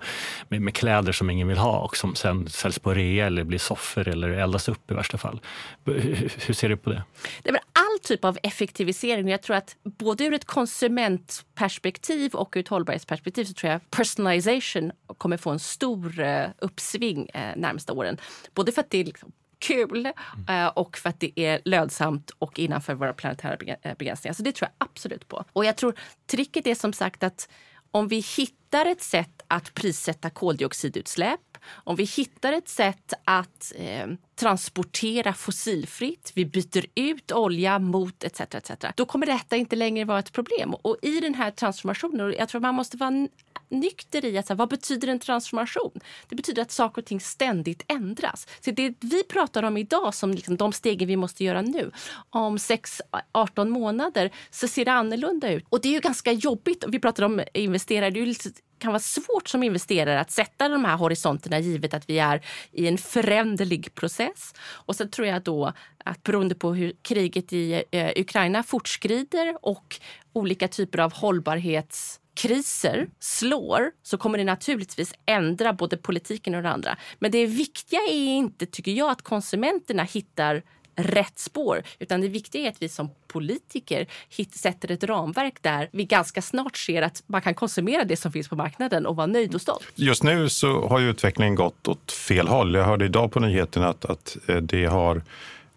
[0.49, 3.59] med, med kläder som ingen vill ha och som sen säljs på rea eller blir
[3.59, 5.39] soffor eller eldas upp i värsta fall.
[5.85, 7.03] Hur, hur ser du på det?
[7.43, 9.27] det är all typ av effektivisering.
[9.27, 14.91] Jag tror att både ur ett konsumentperspektiv och ur ett hållbarhetsperspektiv så tror jag personalization
[15.17, 18.17] kommer få en stor eh, uppsving eh, närmsta åren.
[18.53, 20.05] Både för att det är liksom kul
[20.49, 24.33] eh, och för att det är lönsamt och innanför våra planetära eh, begränsningar.
[24.33, 25.43] Så det tror jag absolut på.
[25.53, 25.95] Och jag tror
[26.27, 27.49] tricket är som sagt att
[27.91, 34.07] om vi hittar ett sätt att prissätta koldioxidutsläpp, om vi hittar ett sätt att eh,
[34.41, 38.41] transportera fossilfritt, vi byter ut olja mot etc.
[38.41, 38.71] etc.
[38.95, 40.73] Då kommer detta inte längre vara ett problem.
[40.73, 43.27] Och i den här transformationen, jag tror man måste vara
[43.69, 45.99] nykter i att så här, vad betyder en transformation?
[46.29, 48.47] Det betyder att saker och ting ständigt ändras.
[48.59, 51.91] Så det vi pratar om idag som liksom de stegen vi måste göra nu,
[52.29, 55.65] om 6-18 månader så ser det annorlunda ut.
[55.69, 56.83] Och det är ju ganska jobbigt.
[56.87, 58.09] Vi pratar om investerare.
[58.09, 58.49] Det är lite
[58.81, 62.87] kan vara svårt som investerare att sätta de här horisonterna givet att vi är i
[62.87, 64.30] en föränderlig process.
[64.69, 65.73] Och sen tror jag då
[66.05, 69.99] att beroende på hur kriget i eh, Ukraina fortskrider och
[70.33, 76.69] olika typer av hållbarhets kriser slår så kommer det naturligtvis ändra både politiken och det
[76.69, 76.97] andra.
[77.19, 80.63] Men det viktiga är inte, tycker jag, att konsumenterna hittar
[80.95, 81.83] rätt spår.
[81.99, 84.07] Utan det viktiga är att vi som politiker
[84.55, 88.47] sätter ett ramverk där vi ganska snart ser att man kan konsumera det som finns
[88.47, 89.87] på marknaden och vara nöjd och stolt.
[89.95, 92.75] Just nu så har ju utvecklingen gått åt fel håll.
[92.75, 95.21] Jag hörde idag på nyheterna att, att eh, det har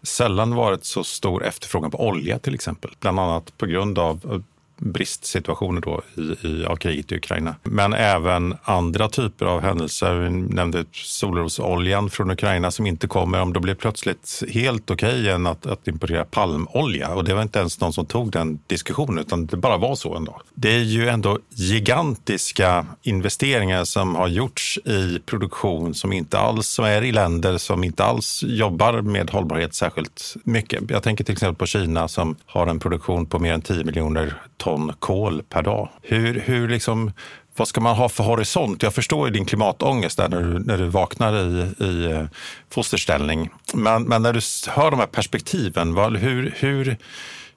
[0.03, 2.91] sällan varit så stor efterfrågan på olja till exempel.
[2.99, 4.39] Bland annat på grund av eh,
[4.77, 7.55] bristsituationer då i, i, av kriget i Ukraina.
[7.63, 10.15] Men även andra typer av händelser.
[10.15, 13.41] Vi nämnde solrosoljan från Ukraina som inte kommer.
[13.41, 17.13] Om det blir plötsligt helt okej okay igen att, att importera palmolja.
[17.13, 20.15] Och det var inte ens någon som tog den diskussionen, utan det bara var så
[20.15, 20.41] en dag.
[20.53, 26.85] Det är ju ändå gigantiska investeringar som har gjorts i produktion som inte alls som
[26.85, 30.83] är i länder som inte alls jobbar med hållbarhet särskilt mycket.
[30.89, 34.41] Jag tänker till exempel på Kina som har en produktion på mer än 10 miljoner
[34.65, 35.89] ton kol per dag.
[36.01, 37.11] Hur, hur liksom,
[37.55, 38.83] vad ska man ha för horisont?
[38.83, 42.25] Jag förstår din klimatångest där när du, när du vaknar i, i eh,
[42.69, 43.49] fosterställning.
[43.73, 44.39] Men, men när du
[44.71, 46.97] hör de här perspektiven, vad, hur, hur,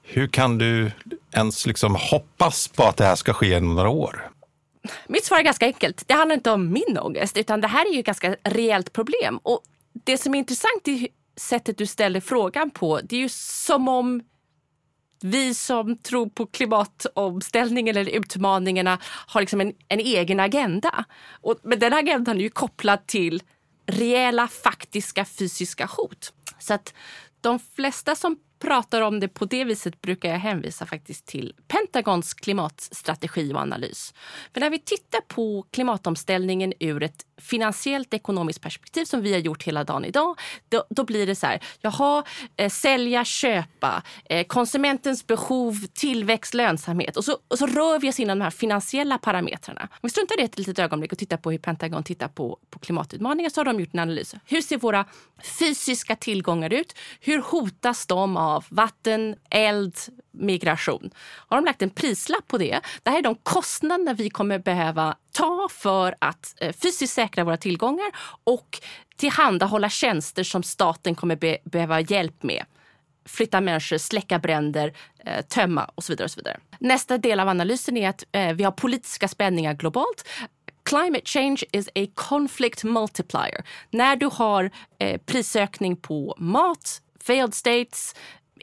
[0.03, 0.93] hur kan du
[1.33, 4.31] ens liksom hoppas på att det här ska ske inom några år?
[5.07, 6.03] Mitt svar är ganska enkelt.
[6.07, 9.39] Det handlar inte om min ångest, utan det här är ju ett ganska reellt problem.
[9.43, 9.61] Och
[10.05, 14.23] det som är intressant i sättet du ställer frågan på, det är ju som om
[15.21, 21.05] vi som tror på klimatomställningen eller utmaningarna har liksom en, en egen agenda.
[21.31, 23.43] Och, men den agendan är ju kopplad till
[23.87, 26.33] reella, faktiska, fysiska hot.
[26.59, 26.95] Så att
[27.41, 32.35] de flesta som pratar om det på det viset brukar jag hänvisa faktiskt till Pentagons
[32.35, 34.15] klimatstrategi och analys.
[34.55, 39.63] För när vi tittar på klimatomställningen ur ett finansiellt ekonomiskt perspektiv som vi har gjort
[39.63, 42.25] hela dagen idag, då, då blir det så här, jaha,
[42.57, 48.21] eh, sälja, köpa, eh, konsumentens behov, tillväxt, lönsamhet och så, och så rör vi oss
[48.21, 49.81] inom de här finansiella parametrarna.
[49.83, 52.59] Om vi struntar i det ett litet ögonblick och tittar på hur Pentagon tittar på,
[52.71, 54.35] på klimatutmaningar så har de gjort en analys.
[54.45, 55.05] Hur ser våra
[55.59, 56.95] fysiska tillgångar ut?
[57.21, 59.97] Hur hotas de av vatten, eld,
[60.33, 61.11] migration?
[61.19, 62.81] Har de lagt en prislapp på det?
[63.03, 67.57] Det här är de kostnader vi kommer behöva ta för att eh, fysiskt säkra våra
[67.57, 68.11] tillgångar
[68.45, 68.81] och
[69.17, 72.65] tillhandahålla tjänster som staten kommer be behöva hjälp med
[73.29, 74.93] flytta människor, släcka bränder,
[75.25, 76.25] eh, tömma och så vidare.
[76.25, 76.59] och så vidare.
[76.79, 80.29] Nästa del av analysen är att eh, vi har politiska spänningar globalt.
[80.83, 83.65] Climate change is a conflict multiplier.
[83.91, 88.15] När du har eh, prisökning på mat, failed states,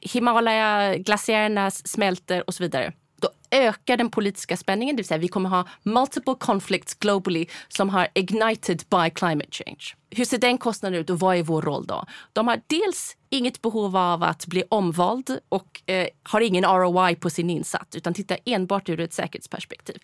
[0.01, 4.95] Himalaya-glaciärerna smälter och så vidare då ökar den politiska spänningen.
[4.95, 9.95] Det vill säga vi kommer ha multiple conflicts globally som har ignited by climate change.
[10.09, 12.05] Hur ser den kostnaden ut och vad är vår roll då?
[12.33, 17.29] De har dels inget behov av att bli omvald och eh, har ingen ROI på
[17.29, 19.97] sin insats utan tittar enbart ur ett säkerhetsperspektiv.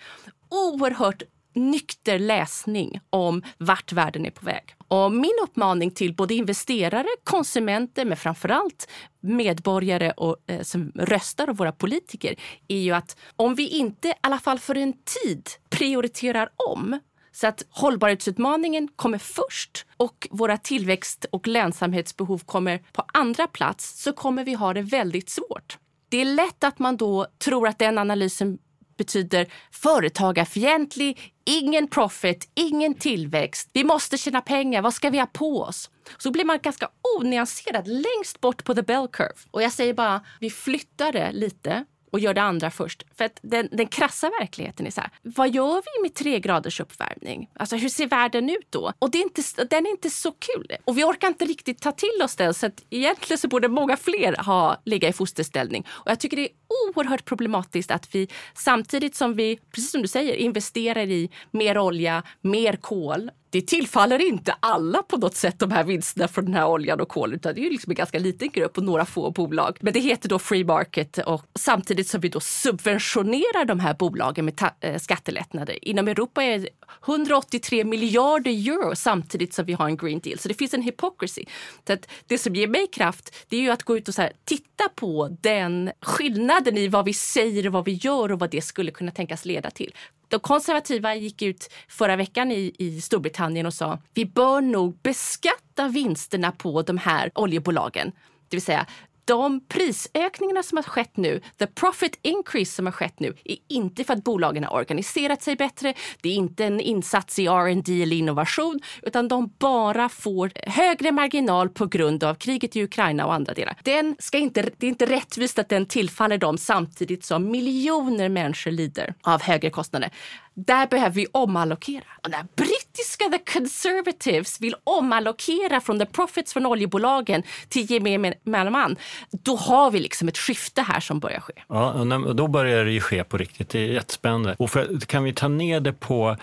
[0.50, 4.76] Oerhört nykter läsning om vart världen är på väg.
[4.88, 8.90] Och min uppmaning till både investerare, konsumenter men framförallt
[9.22, 12.36] medborgare och, eh, som röstar och våra politiker
[12.68, 17.00] är ju att om vi inte, i alla fall för en tid, prioriterar om
[17.32, 24.14] så att hållbarhetsutmaningen kommer först och våra tillväxt och lönsamhetsbehov kommer på andra plats så
[24.14, 25.78] kommer vi ha det väldigt svårt.
[26.10, 28.58] Det är lätt att man då tror att den analysen
[28.98, 33.70] betyder företagarfientlig, ingen profit, ingen tillväxt.
[33.74, 35.90] Vi måste tjäna pengar, vad ska vi ha på oss?
[36.18, 39.40] Så blir man ganska onyanserad längst bort på the bell curve.
[39.52, 43.04] Och jag säger bara, vi flyttar det lite och gör det andra först.
[43.18, 46.80] För att den, den krassa verkligheten är så här, vad gör vi med tre graders
[46.80, 47.50] uppvärmning?
[47.54, 48.94] Alltså hur ser världen ut då?
[49.00, 50.68] Och det är inte, den är inte så kul.
[50.86, 52.54] Och vi orkar inte riktigt ta till oss den.
[52.54, 55.88] Så att egentligen så borde många fler ha ligga i fosterställning.
[55.90, 56.50] Och jag tycker det är
[56.88, 62.24] oerhört problematiskt att vi samtidigt som vi, precis som du säger, investerar i mer olja,
[62.42, 66.68] mer kol det tillfaller inte alla på något sätt de här vinsterna från den här
[66.68, 67.36] oljan och kolet.
[67.36, 69.78] utan det är liksom en ganska liten grupp och några få bolag.
[69.82, 74.46] Men det heter då free market och samtidigt som vi då subventionerar de här bolagen
[74.46, 75.88] med äh, skattelättnader.
[75.88, 76.70] Inom Europa är det
[77.06, 80.40] 183 miljarder euro samtidigt som vi har en green deal.
[80.40, 81.46] Så det finns en hypocrisy.
[81.88, 84.22] Så att det som ger mig kraft det är ju att gå ut och så
[84.22, 88.50] här, titta på den skillnaden i vad vi säger och vad vi gör och vad
[88.50, 89.94] det skulle kunna tänkas leda till
[90.32, 95.88] de konservativa gick ut förra veckan i, i Storbritannien och sa vi bör nog beskatta
[95.88, 98.12] vinsterna på de här oljebolagen.
[98.50, 98.86] Det vill säga
[99.32, 104.04] de prisökningarna som har skett nu, the profit increase som har skett nu, är inte
[104.04, 105.94] för att bolagen har organiserat sig bättre.
[106.22, 111.70] Det är inte en insats i R&D eller innovation, utan de bara får högre marginal
[111.70, 113.78] på grund av kriget i Ukraina och andra delar.
[113.84, 118.72] Den ska inte, det är inte rättvist att den tillfaller dem samtidigt som miljoner människor
[118.72, 120.10] lider av högre kostnader.
[120.54, 122.04] Där behöver vi omallokera.
[122.24, 122.46] Och när
[122.92, 128.96] brittiska The Conservatives vill omallokera från the profits från oljebolagen till gemene man,
[129.32, 131.54] då har vi liksom ett skifte här som börjar ske.
[131.68, 131.94] Ja,
[132.34, 133.70] då börjar det ju ske på riktigt.
[133.70, 134.56] Det är jättespännande.
[134.60, 136.38] Och för, kan vi ta ner det på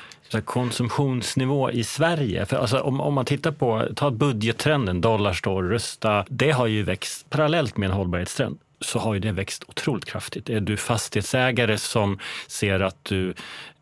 [0.44, 2.46] konsumtionsnivå i Sverige.
[2.46, 6.82] För alltså, om, om man tittar på ta budgettrenden, dollar står rusta, det har ju
[6.82, 10.50] växt parallellt med en hållbarhetstrend så har ju det växt otroligt kraftigt.
[10.50, 13.34] Är du fastighetsägare som ser att du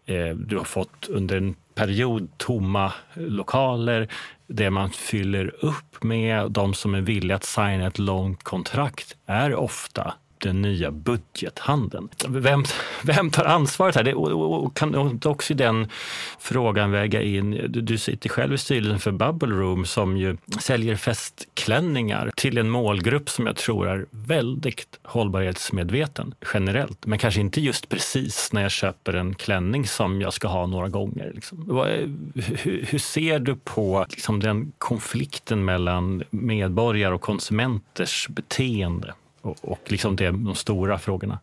[0.07, 4.09] Eh, du har fått under en period tomma lokaler.
[4.47, 9.55] Det man fyller upp med, de som är villiga att signa ett långt kontrakt, är
[9.55, 12.09] ofta den nya budgethandeln.
[12.29, 12.64] Vem,
[13.03, 14.03] vem tar ansvaret här?
[14.03, 15.88] Det, och, och, kan också i den
[16.38, 20.96] frågan väga in, du, du sitter själv i styrelsen för Bubble Room som ju säljer
[20.96, 27.07] festklänningar till en målgrupp som jag tror är väldigt hållbarhetsmedveten generellt.
[27.07, 30.88] Men kanske inte just precis när jag köper en klänning som jag ska ha några
[30.88, 31.33] gånger.
[31.35, 31.70] Liksom.
[32.35, 39.14] Hur, hur, ser du på liksom, den konflikten mellan medborgare och konsumenters beteende?
[39.47, 41.39] Och, och liksom det, de stora frågorna?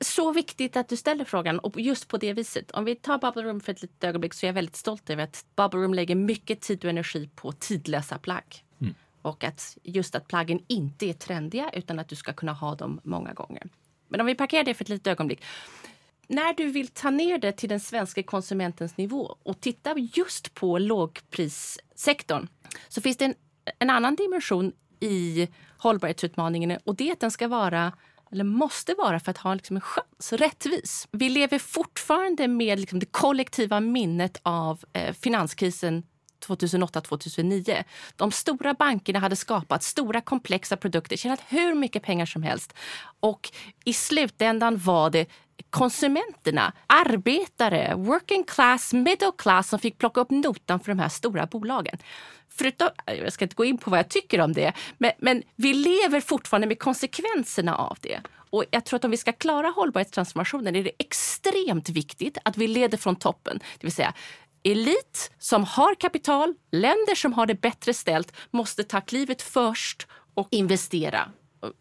[0.00, 2.70] Så viktigt att du ställer frågan och just på det viset.
[2.70, 5.22] Om vi tar Bubble Room för ett litet ögonblick så är jag väldigt stolt över
[5.22, 8.64] att Bubble Room lägger mycket tid och energi på tidlösa plagg.
[8.80, 8.94] Mm.
[9.22, 13.00] Och att just att plaggen inte är trendiga utan att du ska kunna ha dem
[13.04, 13.68] många gånger.
[14.08, 15.44] Men om vi parkerar det för ett litet ögonblick.
[16.26, 20.78] När du vill ta ner det till den svenska konsumentens nivå och titta just på
[20.78, 22.48] lågprissektorn
[22.88, 23.34] så finns det en,
[23.78, 25.48] en annan dimension i
[25.80, 27.92] hållbarhetsutmaningen och det är att den ska vara
[28.32, 31.08] eller måste vara för att ha liksom en chans, rättvis.
[31.10, 36.02] Vi lever fortfarande med liksom det kollektiva minnet av eh, finanskrisen
[36.46, 37.84] 2008-2009.
[38.16, 42.74] De stora bankerna hade skapat stora komplexa produkter, tjänat hur mycket pengar som helst.
[43.20, 43.50] Och
[43.84, 45.26] i slutändan var det
[45.70, 51.46] konsumenterna, arbetare, working class, middle class som fick plocka upp notan för de här stora
[51.46, 51.98] bolagen.
[52.48, 55.42] Förutom, eh, jag ska inte gå in på vad jag tycker om det, men, men
[55.56, 58.20] vi lever fortfarande med konsekvenserna av det.
[58.50, 62.68] Och jag tror att om vi ska klara hållbarhetstransformationen är det extremt viktigt att vi
[62.68, 63.58] leder från toppen.
[63.58, 64.14] Det vill säga
[64.62, 70.48] elit som har kapital, länder som har det bättre ställt måste ta klivet först och
[70.50, 71.28] investera.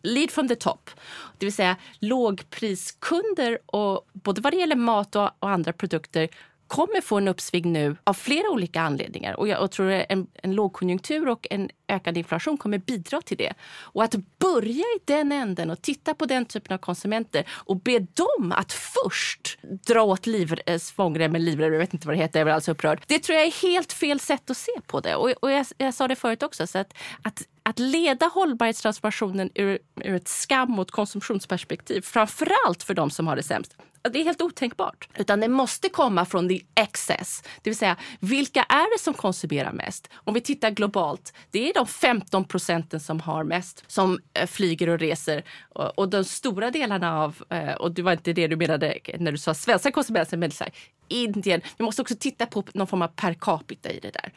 [0.04, 0.89] Lead from the top.
[1.38, 6.30] Det vill säga lågpriskunder, och både vad det gäller mat och, och andra produkter
[6.70, 9.40] kommer få en uppsving nu av flera olika anledningar.
[9.40, 13.54] Och jag tror att en, en lågkonjunktur och en ökad inflation kommer bidra till det.
[13.82, 18.00] Och att börja i den änden och titta på den typen av konsumenter och be
[18.00, 22.46] dem att först dra åt eh, svångremmen, livrem, jag vet inte vad det heter, jag
[22.46, 23.02] blir alltså upprörd.
[23.08, 25.16] Det tror jag är helt fel sätt att se på det.
[25.16, 29.80] Och, och jag, jag sa det förut också, så att, att att leda hållbarhetstransformationen ur,
[29.96, 34.24] ur ett skam och ett konsumtionsperspektiv, framförallt för de som har det sämst, det är
[34.24, 35.10] helt otänkbart.
[35.16, 37.44] Utan det måste komma från the excess.
[37.62, 40.10] Det vill säga, vilka är det som konsumerar mest?
[40.14, 44.90] Om vi tittar globalt, det är de 15 procenten som har mest, som eh, flyger
[44.90, 45.44] och reser.
[45.70, 49.32] Och, och de stora delarna av, eh, och det var inte det du menade när
[49.32, 50.74] du sa svenska konsumenter, men så här,
[51.08, 51.62] Indien.
[51.78, 54.34] Vi måste också titta på någon form av per capita i det där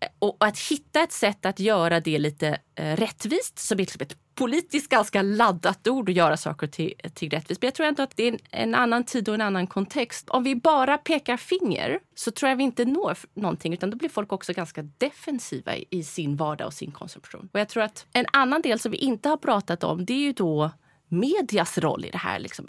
[0.00, 4.02] eh, och att hitta ett sätt att göra det lite eh, rättvist, som är liksom
[4.02, 7.62] ett politiskt ganska laddat ord att göra saker till, till rättvist.
[7.62, 10.30] Men jag tror ändå att det är en, en, annan tid och en annan kontext.
[10.30, 14.08] Om vi bara pekar finger så tror jag vi inte når någonting utan då blir
[14.08, 17.48] folk också ganska defensiva i, i sin vardag och sin konsumtion.
[17.52, 20.18] Och jag tror att en annan del som vi inte har pratat om det är
[20.18, 20.70] ju då
[21.08, 22.38] medias roll i det här.
[22.38, 22.68] Liksom.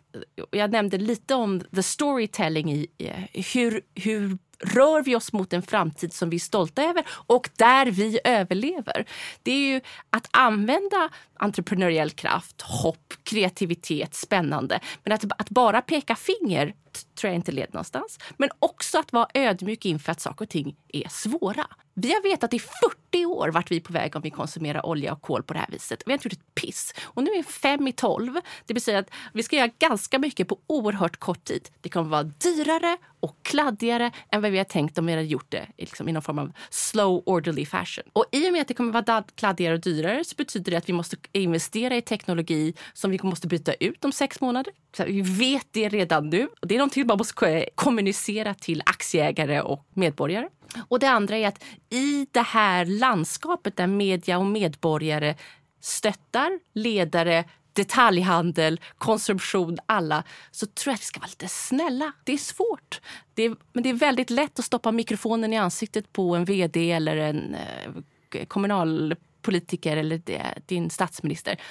[0.52, 2.88] Jag nämnde lite om the storytelling i
[3.34, 7.50] i hur, hur rör vi oss mot en framtid som vi är stolta över och
[7.56, 9.06] där vi överlever.
[9.44, 14.80] Det är ju att använda entreprenöriell kraft, hopp, kreativitet, spännande.
[15.04, 16.74] Men att, att bara peka finger
[17.16, 18.20] tror jag inte leder någonstans.
[18.38, 21.68] Men också att vara ödmjuk inför att saker och ting är svåra.
[21.94, 25.14] Vi har vetat i 40 år vart vi är på väg om vi konsumerar olja
[25.14, 26.04] och kol på det här viset.
[26.06, 26.94] Vi har inte gjort ett piss.
[27.04, 28.34] Och nu är fem i tolv.
[28.66, 31.70] Det betyder att vi ska göra ganska mycket på oerhört kort tid.
[31.82, 35.52] Det kommer vara dyrare och kladdigare än vad vi har tänkt om vi hade gjort
[35.52, 38.04] det liksom, i någon form av slow orderly fashion.
[38.14, 40.90] Och i och med att det kommer vara kladdigare och dyrare så betyder det att
[40.90, 44.74] vi måste investera i teknologi som vi måste byta ut om sex månader.
[44.98, 46.48] Så vi vet det redan nu.
[46.62, 50.50] Och det är någonting man måste kommunicera till aktieägare och medborgare.
[50.88, 55.36] Och det andra är att i det här landskapet där media och medborgare
[55.82, 62.12] stöttar ledare, detaljhandel, konsumtion, alla, så tror jag att vi ska vara lite snälla.
[62.24, 63.02] Det är svårt.
[63.34, 66.92] Det är, men det är väldigt lätt att stoppa mikrofonen i ansiktet på en vd
[66.92, 71.62] eller en eh, kommunalpolitiker eller det, din statsminister.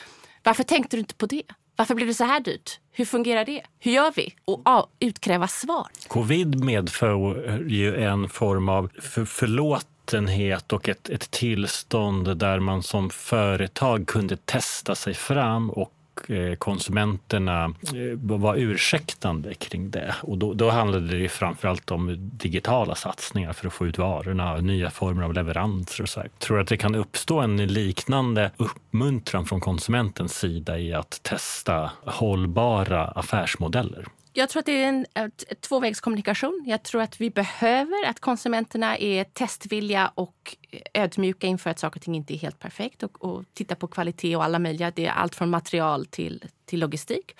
[0.43, 1.43] Varför tänkte du inte på det?
[1.77, 2.79] Varför blev det så här dyrt?
[2.93, 3.63] Hur fungerar det?
[3.79, 4.35] Hur gör vi?
[4.45, 5.87] Och ja, utkräva svar.
[6.09, 13.11] Covid medför ju en form av för förlåtenhet och ett, ett tillstånd där man som
[13.11, 15.93] företag kunde testa sig fram och
[16.29, 20.15] Eh, konsumenterna eh, var ursäktande kring det.
[20.23, 24.91] Och då, då handlade det framförallt om digitala satsningar för att få ut varorna, nya
[24.91, 26.21] former av leveranser och så.
[26.21, 26.29] Här.
[26.33, 31.91] Jag tror att det kan uppstå en liknande uppmuntran från konsumentens sida i att testa
[32.05, 34.07] hållbara affärsmodeller.
[34.35, 35.07] Jag tror att det är en
[35.61, 36.65] tvåvägskommunikation.
[36.67, 40.57] Jag tror att vi behöver att konsumenterna är testvilliga och
[40.95, 44.37] ödmjuka inför att saker och ting inte är helt perfekt och, och titta på kvalitet
[44.37, 44.91] och alla möjliga.
[44.91, 47.37] Det är allt från material till, till logistik.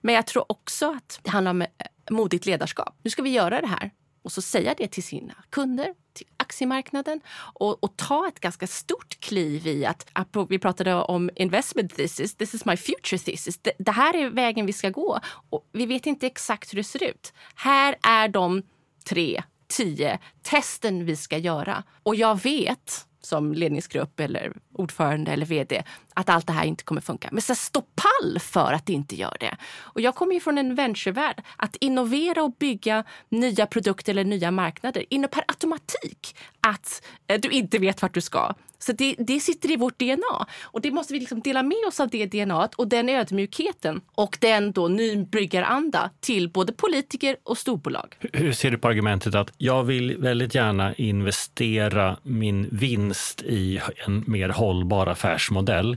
[0.00, 1.68] Men jag tror också att det handlar om eh,
[2.10, 2.98] modigt ledarskap.
[3.02, 3.90] Nu ska vi göra det här
[4.24, 9.20] och så säga det till sina kunder, till aktiemarknaden och, och, ta ett ganska stort
[9.20, 10.06] kliv i att,
[10.48, 13.58] vi pratade om investment thesis, this is my future thesis.
[13.62, 15.20] Det, det, här är vägen vi ska gå
[15.50, 17.32] och vi vet inte exakt hur det ser ut.
[17.54, 18.62] Här är de
[19.04, 25.82] tre, tio testen vi ska göra och jag vet som ledningsgrupp eller ordförande eller vd
[26.14, 27.28] att allt det här inte kommer funka.
[27.32, 29.56] Men så stå pall för att det inte gör det.
[29.76, 31.42] Och jag kommer ju från en venturevärld.
[31.56, 37.50] Att innovera och bygga nya produkter eller nya marknader innebär per automatik att eh, du
[37.50, 38.54] inte vet vart du ska.
[38.78, 42.00] Så det, det sitter i vårt DNA och det måste vi liksom dela med oss
[42.00, 48.16] av det DNA och den ödmjukheten och den då nybryggaranda till både politiker och storbolag.
[48.32, 54.24] Hur ser du på argumentet att jag vill väldigt gärna investera min vinst i en
[54.26, 55.96] mer hållbar affärsmodell.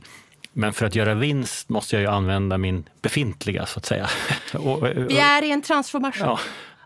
[0.54, 4.10] Men för att göra vinst måste jag ju använda min befintliga, så att säga.
[5.08, 6.28] Vi är i en transformation.
[6.28, 6.40] Ja.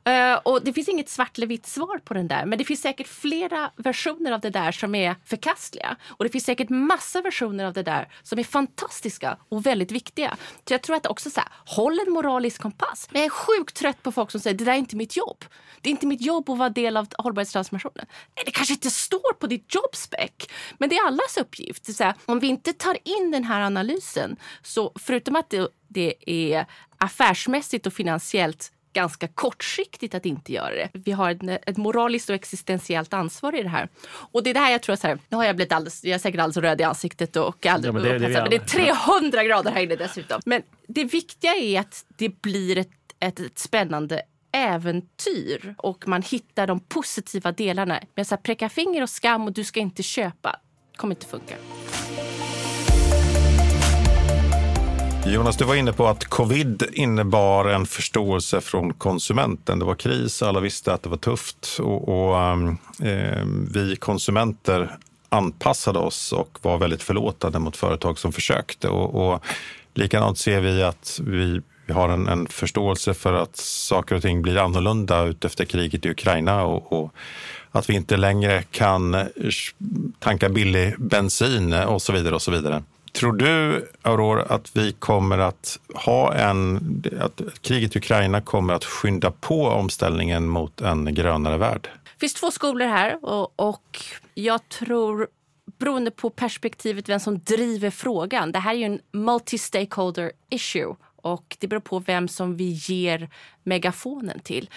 [0.09, 2.81] Uh, och Det finns inget svart eller vitt svar på den där, men det finns
[2.81, 5.97] säkert flera versioner av det där som är förkastliga.
[6.07, 10.37] Och det finns säkert massa versioner av det där som är fantastiska och väldigt viktiga.
[10.67, 13.07] Så jag tror att också så här, håll en moralisk kompass.
[13.11, 15.45] Men jag är sjukt trött på folk som säger det där är inte mitt jobb.
[15.81, 18.05] Det är inte mitt jobb att vara del av hållbarhetstransformationen.
[18.35, 20.31] Nej, det kanske inte står på ditt jobbspec,
[20.77, 21.95] men det är allas uppgift.
[21.95, 26.15] Så här, om vi inte tar in den här analysen, så förutom att det, det
[26.25, 26.65] är
[26.97, 30.89] affärsmässigt och finansiellt ganska kortsiktigt att inte göra det.
[30.93, 33.89] Vi har ett, ett moraliskt och existentiellt ansvar i det här.
[34.11, 36.13] Och det är det här jag tror, så här, nu har jag blivit alldeles, jag
[36.13, 38.95] är säkert alldeles röd i ansiktet och alldeles, ja, men det, det, men det är
[39.19, 40.41] 300 grader här inne dessutom.
[40.45, 42.89] Men det viktiga är att det blir ett,
[43.19, 44.21] ett, ett spännande
[44.51, 47.99] äventyr och man hittar de positiva delarna.
[48.15, 50.59] Men så här, präcka finger och skam och du ska inte köpa
[51.01, 51.55] kommer inte funka.
[55.25, 59.79] Jonas, du var inne på att covid innebar en förståelse från konsumenten.
[59.79, 62.37] Det var kris, alla visste att det var tufft och, och
[63.07, 64.97] eh, vi konsumenter
[65.29, 68.89] anpassade oss och var väldigt förlåtande mot företag som försökte.
[68.89, 69.43] Och, och
[69.93, 74.41] likadant ser vi att vi, vi har en, en, förståelse för att saker och ting
[74.41, 77.13] blir annorlunda utefter kriget i Ukraina och, och
[77.71, 79.25] att vi inte längre kan eh,
[80.19, 82.83] tanka billig bensin eh, och så vidare och så vidare.
[83.11, 87.03] Tror du, Aurora, att vi kommer att ha en...
[87.19, 91.89] att kriget i Ukraina kommer att skynda på omställningen mot en grönare värld?
[92.03, 93.99] Det finns två skolor här och, och
[94.33, 95.27] jag tror
[95.79, 98.51] beroende på perspektivet vem som driver frågan.
[98.51, 103.29] Det här är ju en multi-stakeholder issue och det beror på vem som vi ger
[103.63, 104.69] megafonen till.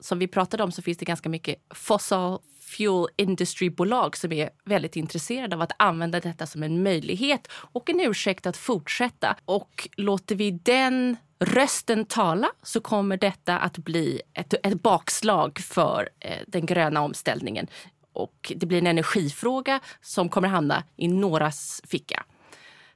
[0.00, 2.38] Som vi pratade om så finns det ganska mycket fossil
[2.76, 8.00] fuel industry-bolag som är väldigt intresserade av att använda detta som en möjlighet och en
[8.00, 9.36] ursäkt att fortsätta.
[9.44, 16.08] Och låter vi den rösten tala så kommer detta att bli ett, ett bakslag för
[16.20, 17.66] eh, den gröna omställningen.
[18.12, 22.24] Och det blir en energifråga som kommer hamna i någras ficka.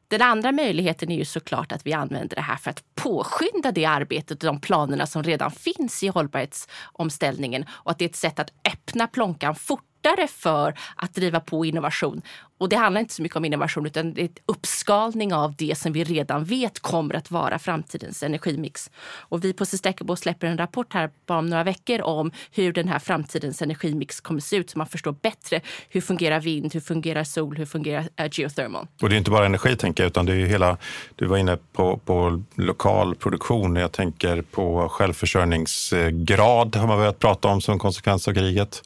[0.09, 3.85] Den andra möjligheten är ju såklart att vi använder det här för att påskynda det
[3.85, 8.39] arbetet och de planerna som redan finns i hållbarhetsomställningen och att det är ett sätt
[8.39, 12.22] att öppna plånkan fort fortare för att driva på innovation.
[12.59, 15.78] Och det handlar inte så mycket om innovation utan det är ett uppskalning av det
[15.78, 18.90] som vi redan vet kommer att vara framtidens energimix.
[19.28, 22.88] Och vi på Sustainable släpper en rapport här bara om några veckor om hur den
[22.88, 27.24] här framtidens energimix kommer se ut så man förstår bättre hur fungerar vind, hur fungerar
[27.24, 28.86] sol, hur fungerar uh, geothermal.
[29.03, 30.76] Och det är inte bara energi tänker jag utan det är hela,
[31.16, 33.76] du var inne på, på lokal produktion.
[33.76, 38.82] Jag tänker på självförsörjningsgrad har man börjat prata om som konsekvens av kriget.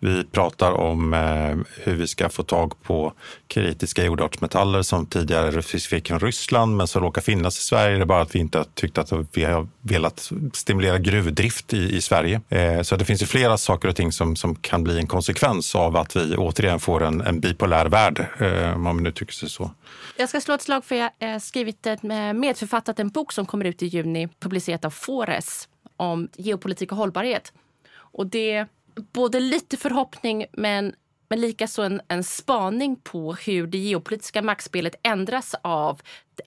[0.00, 3.12] Vi pratar om eh, hur vi ska få tag på
[3.46, 7.96] kritiska jordartsmetaller som tidigare fick från Ryssland men som råkar finnas i Sverige.
[7.96, 11.96] Det är bara att vi inte har tyckt att vi har velat stimulera gruvdrift i,
[11.96, 12.40] i Sverige.
[12.48, 15.74] Eh, så det finns ju flera saker och ting som, som kan bli en konsekvens
[15.74, 19.48] av att vi återigen får en, en bipolär värld, eh, om man nu tycker sig
[19.48, 19.70] så.
[20.16, 23.46] Jag ska slå ett slag för jag har skrivit ett, eh, medförfattat en bok som
[23.46, 27.52] kommer ut i juni, publicerat av Fores, om geopolitik och hållbarhet.
[27.90, 28.66] Och det
[28.98, 30.94] både lite förhoppning men,
[31.28, 36.00] men likaså en, en spaning på hur det geopolitiska maktspelet ändras av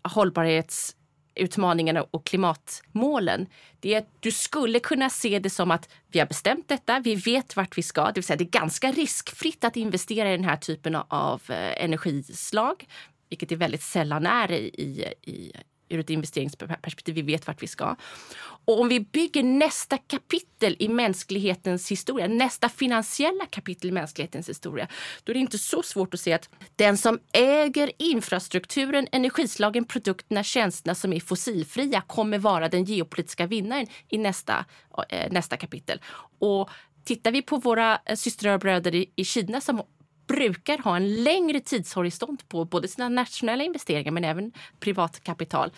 [0.03, 3.47] hållbarhetsutmaningarna och klimatmålen.
[3.79, 7.15] Det är att du skulle kunna se det som att vi har bestämt detta, vi
[7.15, 8.05] vet vart vi ska.
[8.05, 11.83] Det vill säga det är ganska riskfritt att investera i den här typen av eh,
[11.83, 12.85] energislag
[13.31, 15.51] vilket det väldigt sällan är i, i,
[15.91, 17.15] ur ett investeringsperspektiv.
[17.15, 17.95] Vi vet vart vi ska.
[18.65, 24.87] Och om vi bygger nästa kapitel i mänsklighetens historia, nästa finansiella kapitel i mänsklighetens historia,
[25.23, 30.43] då är det inte så svårt att se att den som äger infrastrukturen, energislagen, produkterna,
[30.43, 34.65] tjänsterna som är fossilfria kommer vara den geopolitiska vinnaren i nästa,
[35.09, 36.01] eh, nästa kapitel.
[36.39, 36.69] Och
[37.03, 39.81] tittar vi på våra eh, systrar och bröder i, i Kina som
[40.31, 45.71] brukar ha en längre tidshorisont på både sina nationella investeringar men även privat kapital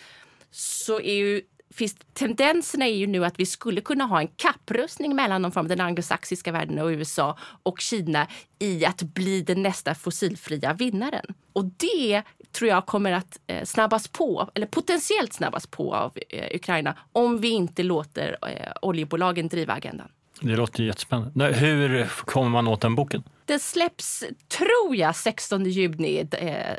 [0.50, 1.42] så är ju
[1.74, 5.68] finns, tendenserna är ju nu att vi skulle kunna ha en kapprustning mellan någon form,
[5.68, 8.26] den anglosaxiska världen och USA och Kina
[8.58, 11.26] i att bli den nästa fossilfria vinnaren.
[11.52, 16.56] Och det tror jag kommer att eh, snabbas på, eller potentiellt snabbas på av eh,
[16.56, 20.08] Ukraina om vi inte låter eh, oljebolagen driva agendan.
[20.40, 21.52] Det låter jättespännande.
[21.52, 23.22] Hur kommer man åt den boken?
[23.46, 26.28] Den släpps, tror jag, 16 juni,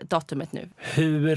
[0.03, 0.69] datumet nu.
[0.77, 1.35] Hur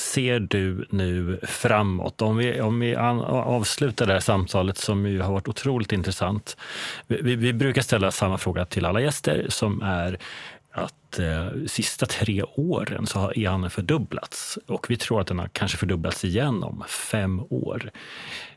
[0.00, 2.22] ser du nu framåt?
[2.22, 6.56] Om vi, om vi avslutar det här samtalet som ju har varit otroligt intressant.
[7.06, 10.18] Vi, vi brukar ställa samma fråga till alla gäster som är
[10.72, 15.48] att eh, sista tre åren så har e-handeln fördubblats och vi tror att den har
[15.48, 17.90] kanske fördubblats igen om fem år.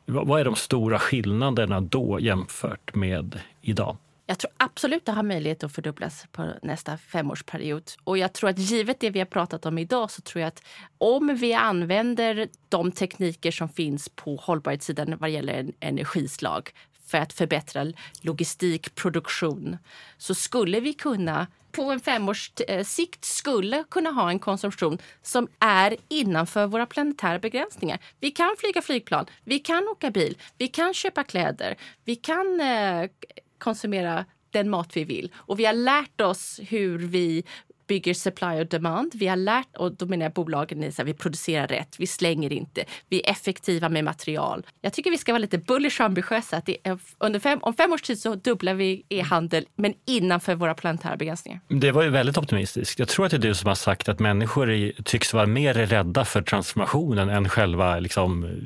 [0.06, 3.98] Vad är de stora skillnaderna då jämfört med idag?
[4.28, 7.84] Jag tror absolut att det har möjlighet att fördubblas på nästa femårsperiod.
[8.04, 10.64] Och jag tror att givet det vi har pratat om idag så tror jag att
[10.98, 16.72] om vi använder de tekniker som finns på hållbarhetssidan vad gäller energislag
[17.06, 17.86] för att förbättra
[18.22, 19.78] logistik, produktion,
[20.18, 25.48] så skulle vi kunna på en femårs eh, sikt skulle kunna ha en konsumtion som
[25.60, 28.00] är innanför våra planetära begränsningar.
[28.20, 33.10] Vi kan flyga flygplan, vi kan åka bil, vi kan köpa kläder, vi kan eh,
[33.58, 35.32] konsumera den mat vi vill.
[35.36, 37.44] Och vi har lärt oss hur vi
[37.88, 39.12] bygger supply och demand.
[39.16, 42.86] Vi har lärt, och då menar jag bolagen, här, vi producerar rätt, vi slänger inte,
[43.10, 44.66] vi är effektiva med material.
[44.82, 46.58] Jag tycker vi ska vara lite bullish och ambitiösa.
[46.58, 50.74] Att är, under fem, om fem års tid så dubblar vi e-handel, men innanför våra
[50.74, 51.60] planetära begränsningar.
[51.68, 53.00] Det var ju väldigt optimistiskt.
[53.00, 55.74] Jag tror att det är du som har sagt att människor är, tycks vara mer
[55.74, 58.60] rädda för transformationen än själva liksom,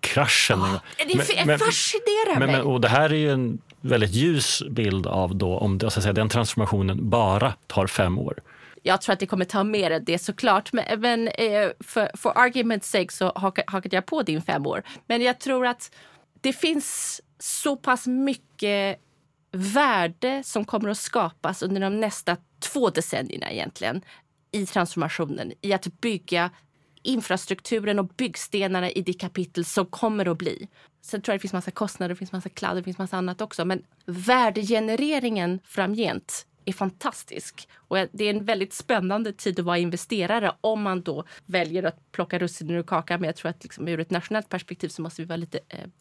[0.00, 0.60] kraschen.
[0.60, 2.56] Oh, det men, fascinerar men, mig.
[2.56, 6.00] Men, och det här är ju en väldigt ljus bild av då, om det, så
[6.00, 8.38] säga, den transformationen bara tar fem år.
[8.86, 10.72] Jag tror att det kommer ta mer än det såklart.
[10.72, 13.32] Men, men eh, för, för argument's sake så
[13.66, 14.82] hakade jag på din fem år.
[15.06, 15.94] Men jag tror att
[16.40, 19.00] det finns så pass mycket
[19.52, 24.02] värde som kommer att skapas under de nästa två decennierna egentligen
[24.52, 26.50] i transformationen, i att bygga
[27.02, 30.68] infrastrukturen och byggstenarna i det kapitel som kommer att bli.
[31.02, 33.40] Sen tror jag det finns massa kostnader, det finns massa kladd, det finns massa annat
[33.40, 33.64] också.
[33.64, 37.68] Men värdegenereringen framgent är fantastisk.
[37.74, 42.12] Och det är en väldigt spännande tid att vara investerare om man då väljer att
[42.12, 43.20] plocka russinen ur kakan.
[43.20, 45.58] Men jag tror att liksom, ur ett nationellt perspektiv så måste vi vara lite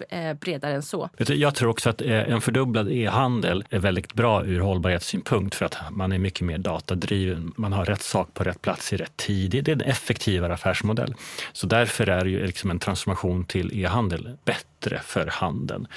[0.09, 1.09] eh, eh, bredare än så.
[1.17, 5.77] Jag tror också att eh, en fördubblad e-handel är väldigt bra ur hållbarhetssynpunkt för att
[5.91, 7.53] man är mycket mer datadriven.
[7.55, 9.51] Man har rätt sak på rätt plats i rätt tid.
[9.51, 11.15] Det är en effektivare affärsmodell.
[11.53, 15.87] Så därför är ju liksom en transformation till e-handel bättre för handeln.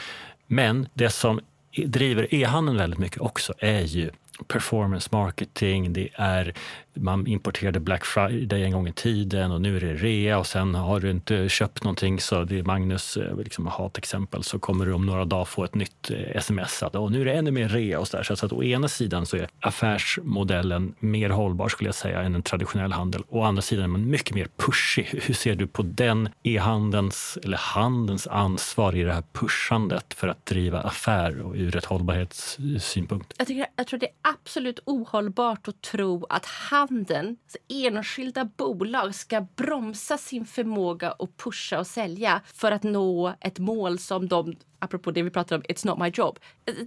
[0.46, 1.40] Men det som
[1.84, 4.10] driver e-handeln väldigt mycket också är ju
[4.48, 6.54] performance marketing, det är
[6.96, 10.74] man importerade Black Friday en gång i tiden och nu är det rea och sen
[10.74, 14.92] har du inte köpt någonting så det är Magnus eh, liksom, hatexempel så kommer du
[14.92, 18.00] om några dagar få ett nytt eh, sms att nu är det ännu mer rea
[18.00, 18.34] och så där.
[18.34, 22.42] Så att å ena sidan så är affärsmodellen mer hållbar skulle jag säga än en
[22.42, 23.22] traditionell handel.
[23.28, 25.04] Å andra sidan är man mycket mer pushig.
[25.04, 30.46] Hur ser du på den e-handelns eller handelns ansvar i det här pushandet för att
[30.46, 33.34] driva affär och ur ett hållbarhetssynpunkt?
[33.38, 36.46] Jag, tycker, jag tror det är absolut ohållbart att tro att
[36.90, 43.34] handeln, alltså enskilda bolag ska bromsa sin förmåga att pusha och sälja för att nå
[43.40, 46.38] ett mål som de, apropå det vi pratade om, it's not my job.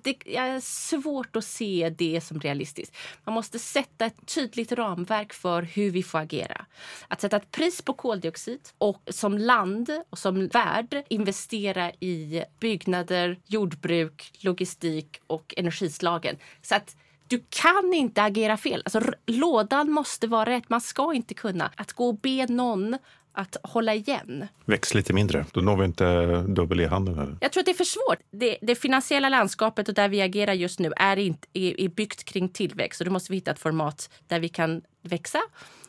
[0.03, 2.97] Det är svårt att se det som realistiskt.
[3.23, 6.65] Man måste sätta ett tydligt ramverk för hur vi får agera.
[7.07, 13.39] Att sätta ett pris på koldioxid och som land och som värld investera i byggnader,
[13.45, 16.37] jordbruk, logistik och energislagen.
[16.61, 16.95] Så att
[17.29, 18.81] du kan inte agera fel.
[18.85, 20.69] Alltså, lådan måste vara rätt.
[20.69, 21.71] Man ska inte kunna.
[21.75, 22.97] Att gå och be någon
[23.31, 24.47] att hålla igen.
[24.65, 27.37] Väx lite mindre, då når vi inte dubbel e-handel.
[27.41, 28.19] Jag tror att det är för svårt.
[28.31, 32.23] Det, det, finansiella landskapet och där vi agerar just nu är, inte, är, är byggt
[32.23, 33.01] kring tillväxt.
[33.01, 35.39] Och då måste vi hitta ett format där vi kan växa.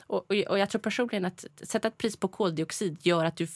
[0.07, 3.47] Och, och, och jag tror personligen att sätta ett pris på koldioxid gör att, du,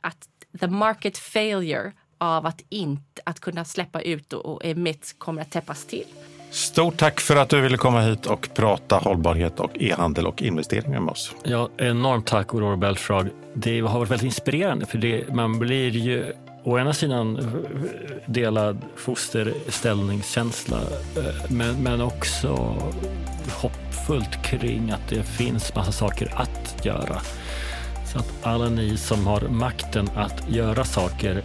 [0.00, 0.28] att
[0.60, 5.50] the market failure av att inte att kunna släppa ut och, och emit kommer att
[5.50, 6.06] täppas till.
[6.52, 11.00] Stort tack för att du ville komma hit och prata hållbarhet och e-handel och investeringar
[11.00, 11.34] med oss.
[11.44, 13.26] Ja, enormt tack Aurora Belfrage.
[13.54, 16.32] Det har varit väldigt inspirerande för det, man blir ju
[16.64, 17.52] å ena sidan
[18.26, 20.76] delad fosterställningskänsla
[21.16, 22.76] eh, men, men också
[23.50, 27.20] hoppfullt kring att det finns massa saker att göra.
[28.12, 31.42] Så att alla ni som har makten att göra saker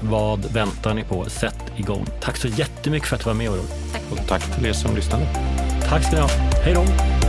[0.00, 1.24] vad väntar ni på?
[1.24, 2.06] Sätt igång.
[2.20, 3.92] Tack så jättemycket för att du var med Olof.
[3.92, 4.02] Tack.
[4.10, 5.26] Och tack till er som lyssnade.
[5.88, 6.28] Tack ska ni ha.
[6.64, 7.19] Hej då!